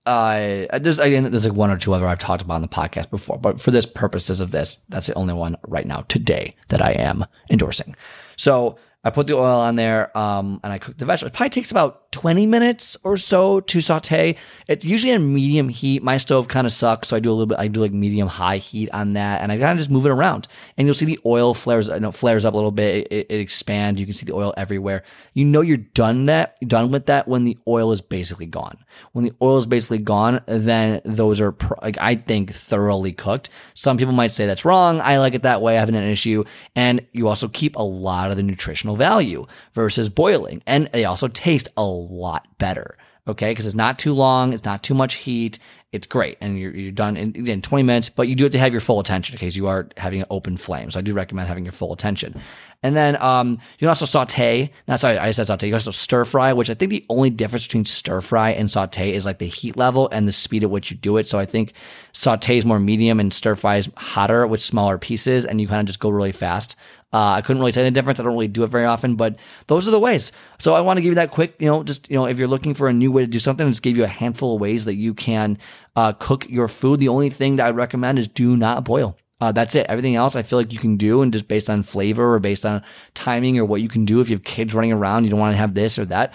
uh, 0.06 0.66
there's 0.78 0.98
again, 0.98 1.30
there's 1.30 1.46
like 1.46 1.56
one 1.56 1.70
or 1.70 1.78
two 1.78 1.94
other 1.94 2.06
I've 2.06 2.18
talked 2.18 2.42
about 2.42 2.54
on 2.54 2.62
the 2.62 2.68
podcast 2.68 3.10
before, 3.10 3.38
but 3.38 3.60
for 3.60 3.70
this 3.70 3.86
purposes 3.86 4.40
of 4.40 4.50
this, 4.50 4.82
that's 4.88 5.06
the 5.06 5.14
only 5.14 5.34
one 5.34 5.56
right 5.66 5.86
now 5.86 6.04
today 6.08 6.54
that 6.68 6.82
I 6.82 6.92
am 6.92 7.24
endorsing. 7.50 7.96
So 8.36 8.76
I 9.04 9.10
put 9.10 9.26
the 9.26 9.34
oil 9.34 9.60
on 9.60 9.76
there, 9.76 10.16
um, 10.16 10.60
and 10.64 10.72
I 10.72 10.78
cook 10.78 10.96
the 10.96 11.04
vegetables. 11.04 11.32
It 11.32 11.36
probably 11.36 11.50
takes 11.50 11.70
about 11.70 12.10
20 12.12 12.46
minutes 12.46 12.96
or 13.04 13.16
so 13.16 13.60
to 13.60 13.80
saute. 13.80 14.36
It's 14.66 14.84
usually 14.84 15.12
on 15.12 15.34
medium 15.34 15.68
heat. 15.68 16.02
My 16.02 16.16
stove 16.16 16.48
kind 16.48 16.66
of 16.66 16.72
sucks, 16.72 17.08
so 17.08 17.16
I 17.16 17.20
do 17.20 17.30
a 17.30 17.34
little 17.34 17.46
bit. 17.46 17.58
I 17.58 17.68
do 17.68 17.80
like 17.80 17.92
medium 17.92 18.28
high 18.28 18.56
heat 18.56 18.88
on 18.92 19.12
that, 19.12 19.42
and 19.42 19.52
I 19.52 19.58
kind 19.58 19.72
of 19.72 19.78
just 19.78 19.90
move 19.90 20.06
it 20.06 20.10
around. 20.10 20.48
And 20.78 20.86
you'll 20.86 20.94
see 20.94 21.04
the 21.04 21.18
oil 21.26 21.52
flares, 21.52 21.88
you 21.88 22.00
know, 22.00 22.12
flares 22.12 22.44
up 22.44 22.54
a 22.54 22.56
little 22.56 22.70
bit. 22.70 23.08
It, 23.10 23.26
it, 23.30 23.40
expands. 23.40 24.00
You 24.00 24.06
can 24.06 24.14
see 24.14 24.24
the 24.24 24.34
oil 24.34 24.54
everywhere. 24.56 25.02
You 25.34 25.44
know 25.44 25.60
you're 25.60 25.76
done 25.76 26.26
that, 26.26 26.56
done 26.66 26.90
with 26.90 27.06
that 27.06 27.28
when 27.28 27.44
the 27.44 27.58
oil 27.68 27.92
is 27.92 28.00
basically 28.00 28.46
gone. 28.46 28.78
When 29.12 29.24
the 29.24 29.32
oil 29.42 29.58
is 29.58 29.66
basically 29.66 29.98
gone, 29.98 30.40
then 30.46 31.02
those 31.04 31.40
are, 31.40 31.54
like, 31.82 31.98
I 32.00 32.14
think, 32.14 32.52
thoroughly 32.52 33.12
cooked. 33.12 33.50
Some 33.74 33.98
people 33.98 34.14
might 34.14 34.32
say 34.32 34.46
that's 34.46 34.64
wrong. 34.64 35.00
I 35.00 35.18
like 35.18 35.34
it 35.34 35.42
that 35.42 35.60
way. 35.60 35.76
I 35.76 35.80
haven't 35.80 35.96
an 35.96 36.08
issue. 36.08 36.44
And 36.74 37.06
you 37.12 37.28
also 37.28 37.48
keep 37.48 37.76
a 37.76 37.82
lot 37.82 38.30
of 38.30 38.36
the 38.36 38.42
nutritional 38.42 38.93
value 38.94 39.46
versus 39.72 40.08
boiling, 40.08 40.62
and 40.66 40.88
they 40.92 41.04
also 41.04 41.28
taste 41.28 41.68
a 41.76 41.84
lot 41.84 42.46
better. 42.58 42.96
Okay, 43.26 43.52
because 43.52 43.64
it's 43.64 43.74
not 43.74 43.98
too 43.98 44.12
long, 44.12 44.52
it's 44.52 44.66
not 44.66 44.82
too 44.82 44.92
much 44.92 45.14
heat, 45.14 45.58
it's 45.94 46.08
great, 46.08 46.36
and 46.40 46.58
you're, 46.58 46.74
you're 46.74 46.90
done 46.90 47.16
in, 47.16 47.46
in 47.46 47.62
20 47.62 47.84
minutes. 47.84 48.08
But 48.08 48.26
you 48.26 48.34
do 48.34 48.42
have 48.44 48.52
to 48.52 48.58
have 48.58 48.72
your 48.72 48.80
full 48.80 48.98
attention 48.98 49.34
because 49.34 49.56
you 49.56 49.68
are 49.68 49.88
having 49.96 50.20
an 50.20 50.26
open 50.28 50.56
flame. 50.56 50.90
So 50.90 50.98
I 50.98 51.02
do 51.02 51.14
recommend 51.14 51.46
having 51.46 51.64
your 51.64 51.72
full 51.72 51.92
attention. 51.92 52.38
And 52.82 52.96
then 52.96 53.16
um, 53.22 53.52
you 53.52 53.78
can 53.78 53.88
also 53.88 54.04
saute. 54.04 54.70
Not 54.88 54.98
sorry, 54.98 55.18
I 55.18 55.30
said 55.30 55.46
saute. 55.46 55.68
You 55.68 55.70
can 55.70 55.76
also 55.76 55.92
stir 55.92 56.24
fry, 56.24 56.52
which 56.52 56.68
I 56.68 56.74
think 56.74 56.90
the 56.90 57.06
only 57.08 57.30
difference 57.30 57.64
between 57.64 57.84
stir 57.84 58.20
fry 58.20 58.50
and 58.50 58.68
saute 58.68 59.14
is 59.14 59.24
like 59.24 59.38
the 59.38 59.46
heat 59.46 59.76
level 59.76 60.08
and 60.10 60.26
the 60.26 60.32
speed 60.32 60.64
at 60.64 60.70
which 60.70 60.90
you 60.90 60.96
do 60.96 61.16
it. 61.16 61.28
So 61.28 61.38
I 61.38 61.46
think 61.46 61.74
saute 62.12 62.58
is 62.58 62.64
more 62.64 62.80
medium 62.80 63.20
and 63.20 63.32
stir 63.32 63.54
fry 63.54 63.76
is 63.76 63.88
hotter 63.96 64.48
with 64.48 64.60
smaller 64.60 64.98
pieces, 64.98 65.44
and 65.44 65.60
you 65.60 65.68
kind 65.68 65.80
of 65.80 65.86
just 65.86 66.00
go 66.00 66.10
really 66.10 66.32
fast. 66.32 66.74
Uh, 67.14 67.34
I 67.34 67.42
couldn't 67.42 67.60
really 67.60 67.70
tell 67.70 67.84
the 67.84 67.92
difference. 67.92 68.18
I 68.18 68.24
don't 68.24 68.32
really 68.32 68.48
do 68.48 68.64
it 68.64 68.70
very 68.70 68.86
often, 68.86 69.14
but 69.14 69.38
those 69.68 69.86
are 69.86 69.92
the 69.92 70.00
ways. 70.00 70.32
So 70.58 70.74
I 70.74 70.80
want 70.80 70.96
to 70.96 71.00
give 71.00 71.12
you 71.12 71.14
that 71.14 71.30
quick, 71.30 71.54
you 71.60 71.68
know, 71.68 71.84
just, 71.84 72.10
you 72.10 72.16
know, 72.16 72.26
if 72.26 72.40
you're 72.40 72.48
looking 72.48 72.74
for 72.74 72.88
a 72.88 72.92
new 72.92 73.12
way 73.12 73.22
to 73.22 73.28
do 73.28 73.38
something, 73.38 73.68
just 73.68 73.84
give 73.84 73.96
you 73.96 74.02
a 74.02 74.08
handful 74.08 74.56
of 74.56 74.60
ways 74.60 74.84
that 74.86 74.96
you 74.96 75.14
can 75.14 75.58
uh, 75.94 76.12
cook 76.14 76.50
your 76.50 76.66
food. 76.66 76.98
The 76.98 77.08
only 77.08 77.30
thing 77.30 77.56
that 77.56 77.66
I 77.66 77.70
recommend 77.70 78.18
is 78.18 78.26
do 78.26 78.56
not 78.56 78.84
boil. 78.84 79.16
Uh, 79.40 79.52
that's 79.52 79.76
it. 79.76 79.86
Everything 79.88 80.16
else 80.16 80.34
I 80.34 80.42
feel 80.42 80.58
like 80.58 80.72
you 80.72 80.78
can 80.78 80.96
do, 80.96 81.22
and 81.22 81.32
just 81.32 81.46
based 81.46 81.70
on 81.70 81.84
flavor 81.84 82.34
or 82.34 82.40
based 82.40 82.66
on 82.66 82.82
timing 83.14 83.58
or 83.58 83.64
what 83.64 83.80
you 83.80 83.88
can 83.88 84.04
do. 84.04 84.20
If 84.20 84.28
you 84.28 84.36
have 84.36 84.44
kids 84.44 84.74
running 84.74 84.92
around, 84.92 85.24
you 85.24 85.30
don't 85.30 85.40
want 85.40 85.52
to 85.52 85.58
have 85.58 85.74
this 85.74 85.98
or 85.98 86.06
that 86.06 86.32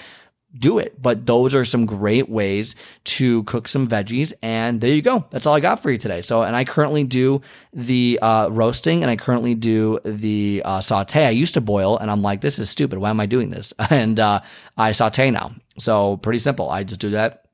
do 0.58 0.79
it. 0.79 1.00
But 1.01 1.25
those 1.25 1.53
are 1.53 1.63
some 1.63 1.86
great 1.86 2.29
ways 2.29 2.75
to 3.06 3.44
cook 3.44 3.68
some 3.68 3.88
veggies. 3.88 4.34
And 4.41 4.82
there 4.82 4.91
you 4.91 5.01
go. 5.01 5.25
That's 5.29 5.46
all 5.46 5.56
I 5.56 5.60
got 5.60 5.82
for 5.82 5.91
you 5.91 5.98
today. 5.98 6.22
So, 6.22 6.44
and 6.44 6.56
I 6.56 6.65
currently 6.65 7.03
do 7.03 7.41
the 7.72 8.20
uh, 8.22 8.50
roasting 8.50 9.03
and 9.03 9.12
I 9.12 9.15
currently 9.15 9.56
do 9.56 10.00
the 10.03 10.62
uh, 10.65 10.82
saute. 10.82 11.25
I 11.25 11.29
used 11.29 11.53
to 11.53 11.62
boil 11.62 11.98
and 11.98 12.10
I'm 12.10 12.22
like, 12.22 12.41
this 12.41 12.58
is 12.58 12.70
stupid. 12.70 13.00
Why 13.00 13.10
am 13.10 13.20
I 13.20 13.25
doing 13.25 13.50
this? 13.50 13.74
And 13.89 14.20
uh, 14.20 14.41
I 14.77 14.91
saute 14.91 15.32
now. 15.32 15.56
So, 15.77 16.18
pretty 16.18 16.39
simple. 16.39 16.70
I 16.70 16.84
just 16.84 17.01
do 17.01 17.10
that 17.12 17.46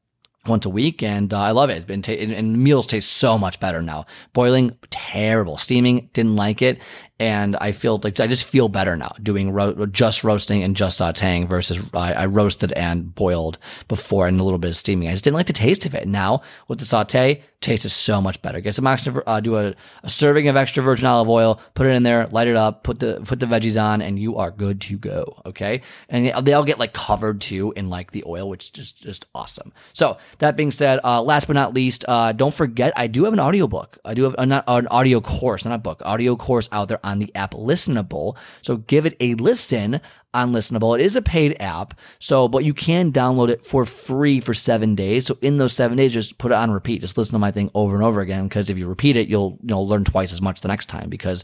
once 0.47 0.65
a 0.65 0.69
week, 0.69 1.01
and 1.01 1.33
uh, 1.33 1.39
I 1.39 1.51
love 1.51 1.69
it. 1.69 1.89
And, 1.89 2.07
and, 2.07 2.63
meals 2.63 2.87
taste 2.87 3.11
so 3.11 3.37
much 3.37 3.59
better 3.59 3.81
now. 3.81 4.05
Boiling, 4.33 4.77
terrible. 4.89 5.57
Steaming, 5.57 6.09
didn't 6.13 6.35
like 6.35 6.61
it 6.61 6.79
and 7.19 7.55
I 7.61 7.71
feel 7.71 7.99
like 8.03 8.19
I 8.19 8.27
just 8.27 8.45
feel 8.45 8.67
better 8.67 8.97
now 8.97 9.13
doing 9.23 9.51
ro- 9.51 9.85
just 9.85 10.23
roasting 10.23 10.63
and 10.63 10.75
just 10.75 10.99
sautéing 10.99 11.47
versus 11.47 11.79
I, 11.93 12.13
I, 12.13 12.25
roasted 12.25 12.73
and 12.73 13.15
boiled 13.15 13.57
before 13.87 14.27
and 14.27 14.39
a 14.39 14.43
little 14.43 14.59
bit 14.59 14.69
of 14.69 14.77
steaming. 14.77 15.07
I 15.07 15.11
just 15.11 15.23
didn't 15.23 15.35
like 15.35 15.47
the 15.47 15.53
taste 15.53 15.85
of 15.85 15.95
it. 15.95 16.07
Now 16.07 16.41
with 16.67 16.79
the 16.79 16.85
saute, 16.85 17.41
taste 17.61 17.85
is 17.85 17.93
so 17.93 18.21
much 18.21 18.41
better. 18.41 18.59
Get 18.59 18.75
some 18.75 18.85
extra, 18.85 19.23
uh, 19.25 19.39
do 19.39 19.57
a, 19.57 19.73
a, 20.03 20.09
serving 20.09 20.47
of 20.47 20.55
extra 20.55 20.83
virgin 20.83 21.05
olive 21.05 21.29
oil, 21.29 21.59
put 21.73 21.87
it 21.87 21.95
in 21.95 22.03
there, 22.03 22.27
light 22.27 22.47
it 22.47 22.55
up, 22.55 22.83
put 22.83 22.99
the 22.99 23.21
put 23.25 23.39
the 23.39 23.45
veggies 23.45 23.81
on, 23.81 24.01
and 24.01 24.19
you 24.19 24.37
are 24.37 24.51
good 24.51 24.81
to 24.81 24.97
go. 24.97 25.41
Okay, 25.45 25.81
and 26.09 26.45
they 26.45 26.53
all 26.53 26.63
get 26.63 26.79
like 26.79 26.93
covered 26.93 27.41
too 27.41 27.73
in 27.75 27.89
like 27.89 28.11
the 28.11 28.23
oil, 28.27 28.49
which 28.49 28.65
is 28.65 28.69
just 28.69 29.01
just 29.01 29.25
awesome. 29.33 29.73
So 29.93 30.17
that 30.39 30.55
being 30.55 30.71
said, 30.71 30.99
uh, 31.03 31.21
last 31.21 31.47
but 31.47 31.53
not 31.53 31.73
least, 31.73 32.05
uh, 32.07 32.33
don't 32.33 32.53
forget 32.53 32.93
I 32.95 33.07
do 33.07 33.23
have 33.23 33.33
an 33.33 33.39
audiobook. 33.39 33.97
I 34.05 34.13
do 34.13 34.23
have 34.23 34.47
not, 34.47 34.63
an 34.67 34.87
audio 34.87 35.21
course, 35.21 35.65
not 35.65 35.73
a 35.73 35.79
book, 35.79 36.01
audio 36.05 36.35
course 36.35 36.69
out 36.71 36.87
there 36.87 36.99
on 37.05 37.19
the 37.19 37.33
app 37.35 37.53
Listenable. 37.53 38.35
So 38.61 38.77
give 38.77 39.05
it 39.05 39.15
a 39.21 39.35
listen 39.35 40.01
on 40.33 40.51
Listenable. 40.51 40.99
It 40.99 41.05
is 41.05 41.15
a 41.15 41.21
paid 41.21 41.55
app, 41.61 41.97
so 42.19 42.47
but 42.47 42.65
you 42.65 42.73
can 42.73 43.11
download 43.11 43.49
it 43.49 43.65
for 43.65 43.85
free 43.85 44.41
for 44.41 44.53
seven 44.53 44.95
days. 44.95 45.25
So 45.25 45.37
in 45.41 45.57
those 45.57 45.73
seven 45.73 45.97
days, 45.97 46.11
just 46.11 46.37
put 46.37 46.51
it 46.51 46.55
on 46.55 46.71
repeat. 46.71 47.01
Just 47.01 47.17
listen 47.17 47.33
to 47.33 47.39
my 47.39 47.51
thing 47.51 47.71
over 47.73 47.95
and 47.95 48.03
over 48.03 48.19
again. 48.19 48.47
Because 48.47 48.69
if 48.69 48.77
you 48.77 48.87
repeat 48.87 49.15
it, 49.15 49.29
you'll 49.29 49.57
you 49.61 49.69
know 49.69 49.81
learn 49.81 50.03
twice 50.03 50.33
as 50.33 50.41
much 50.41 50.61
the 50.61 50.67
next 50.67 50.87
time 50.87 51.09
because 51.09 51.43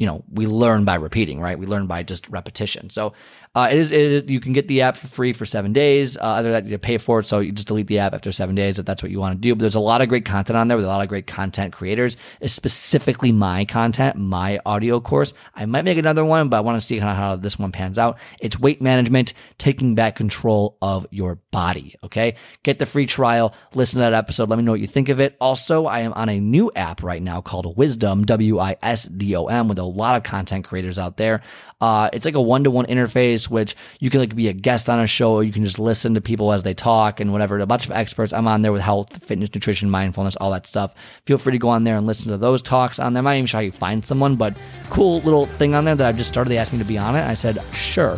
you 0.00 0.06
know 0.06 0.24
we 0.32 0.46
learn 0.46 0.84
by 0.86 0.94
repeating, 0.94 1.40
right? 1.40 1.58
We 1.58 1.66
learn 1.66 1.86
by 1.86 2.02
just 2.02 2.26
repetition. 2.30 2.88
So 2.88 3.12
uh, 3.54 3.68
it, 3.70 3.76
is, 3.76 3.92
it 3.92 4.00
is 4.00 4.24
you 4.28 4.40
can 4.40 4.54
get 4.54 4.66
the 4.66 4.80
app 4.80 4.96
for 4.96 5.08
free 5.08 5.34
for 5.34 5.44
seven 5.44 5.74
days. 5.74 6.16
Uh, 6.16 6.20
other 6.22 6.50
than 6.50 6.64
that, 6.64 6.70
you 6.70 6.78
pay 6.78 6.96
for 6.96 7.20
it, 7.20 7.26
so 7.26 7.40
you 7.40 7.52
just 7.52 7.68
delete 7.68 7.86
the 7.86 7.98
app 7.98 8.14
after 8.14 8.32
seven 8.32 8.54
days 8.54 8.78
if 8.78 8.86
that's 8.86 9.02
what 9.02 9.12
you 9.12 9.20
want 9.20 9.34
to 9.34 9.40
do. 9.40 9.54
But 9.54 9.60
there's 9.60 9.74
a 9.74 9.80
lot 9.80 10.00
of 10.00 10.08
great 10.08 10.24
content 10.24 10.56
on 10.56 10.68
there 10.68 10.78
with 10.78 10.86
a 10.86 10.88
lot 10.88 11.02
of 11.02 11.08
great 11.08 11.26
content 11.26 11.74
creators. 11.74 12.16
It's 12.40 12.54
specifically 12.54 13.30
my 13.30 13.66
content, 13.66 14.16
my 14.16 14.58
audio 14.64 15.00
course. 15.00 15.34
I 15.54 15.66
might 15.66 15.84
make 15.84 15.98
another 15.98 16.24
one, 16.24 16.48
but 16.48 16.56
I 16.56 16.60
want 16.60 16.80
to 16.80 16.86
see 16.86 16.98
kind 16.98 17.10
of 17.10 17.16
how 17.16 17.36
this 17.36 17.58
one 17.58 17.70
pans 17.70 17.98
out. 17.98 18.18
It's 18.40 18.58
weight 18.58 18.80
management, 18.80 19.34
taking 19.58 19.94
back 19.94 20.16
control 20.16 20.78
of 20.80 21.06
your 21.10 21.40
body. 21.50 21.94
Okay, 22.04 22.36
get 22.62 22.78
the 22.78 22.86
free 22.86 23.04
trial. 23.04 23.54
Listen 23.74 23.98
to 23.98 24.04
that 24.04 24.14
episode. 24.14 24.48
Let 24.48 24.56
me 24.56 24.62
know 24.62 24.72
what 24.72 24.80
you 24.80 24.86
think 24.86 25.10
of 25.10 25.20
it. 25.20 25.36
Also, 25.42 25.84
I 25.84 26.00
am 26.00 26.14
on 26.14 26.30
a 26.30 26.40
new 26.40 26.72
app 26.74 27.02
right 27.02 27.22
now 27.22 27.42
called 27.42 27.76
Wisdom, 27.76 28.24
W 28.24 28.58
I 28.58 28.76
S 28.80 29.04
D 29.04 29.36
O 29.36 29.46
M, 29.46 29.68
with 29.68 29.78
a 29.78 29.89
lot 29.90 30.16
of 30.16 30.22
content 30.22 30.64
creators 30.64 30.98
out 30.98 31.16
there. 31.16 31.42
Uh, 31.80 32.10
it's 32.12 32.24
like 32.24 32.34
a 32.34 32.40
one 32.40 32.64
to 32.64 32.70
one 32.70 32.86
interface, 32.86 33.48
which 33.48 33.74
you 34.00 34.10
can 34.10 34.20
like 34.20 34.36
be 34.36 34.48
a 34.48 34.52
guest 34.52 34.88
on 34.88 35.00
a 35.00 35.06
show, 35.06 35.32
or 35.32 35.44
you 35.44 35.52
can 35.52 35.64
just 35.64 35.78
listen 35.78 36.14
to 36.14 36.20
people 36.20 36.52
as 36.52 36.62
they 36.62 36.74
talk 36.74 37.20
and 37.20 37.32
whatever. 37.32 37.58
A 37.58 37.66
bunch 37.66 37.86
of 37.86 37.92
experts. 37.92 38.32
I'm 38.32 38.46
on 38.46 38.62
there 38.62 38.72
with 38.72 38.82
health, 38.82 39.22
fitness, 39.22 39.54
nutrition, 39.54 39.90
mindfulness, 39.90 40.36
all 40.36 40.50
that 40.50 40.66
stuff. 40.66 40.94
Feel 41.26 41.38
free 41.38 41.52
to 41.52 41.58
go 41.58 41.70
on 41.70 41.84
there 41.84 41.96
and 41.96 42.06
listen 42.06 42.30
to 42.30 42.36
those 42.36 42.60
talks 42.62 42.98
on 42.98 43.14
there. 43.14 43.20
I'm 43.20 43.24
not 43.24 43.34
even 43.34 43.46
sure 43.46 43.58
how 43.58 43.64
you 43.64 43.72
find 43.72 44.04
someone, 44.04 44.36
but 44.36 44.56
cool 44.90 45.20
little 45.22 45.46
thing 45.46 45.74
on 45.74 45.84
there 45.84 45.94
that 45.94 46.06
I've 46.06 46.18
just 46.18 46.28
started. 46.28 46.50
They 46.50 46.58
asked 46.58 46.72
me 46.72 46.78
to 46.78 46.84
be 46.84 46.98
on 46.98 47.16
it. 47.16 47.22
I 47.22 47.34
said, 47.34 47.58
sure, 47.72 48.16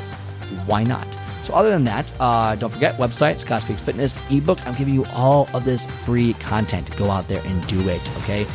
why 0.66 0.82
not? 0.82 1.06
So 1.44 1.54
other 1.54 1.70
than 1.70 1.84
that, 1.84 2.12
uh, 2.20 2.54
don't 2.56 2.70
forget 2.70 2.98
website 2.98 3.40
Scott 3.40 3.62
Speaks 3.62 3.82
Fitness 3.82 4.18
ebook. 4.30 4.64
I'm 4.66 4.74
giving 4.74 4.94
you 4.94 5.04
all 5.06 5.48
of 5.54 5.64
this 5.64 5.86
free 5.86 6.34
content. 6.34 6.96
Go 6.96 7.10
out 7.10 7.28
there 7.28 7.42
and 7.44 7.66
do 7.66 7.80
it. 7.88 8.16
Okay, 8.18 8.46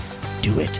do 0.42 0.60
it. 0.60 0.80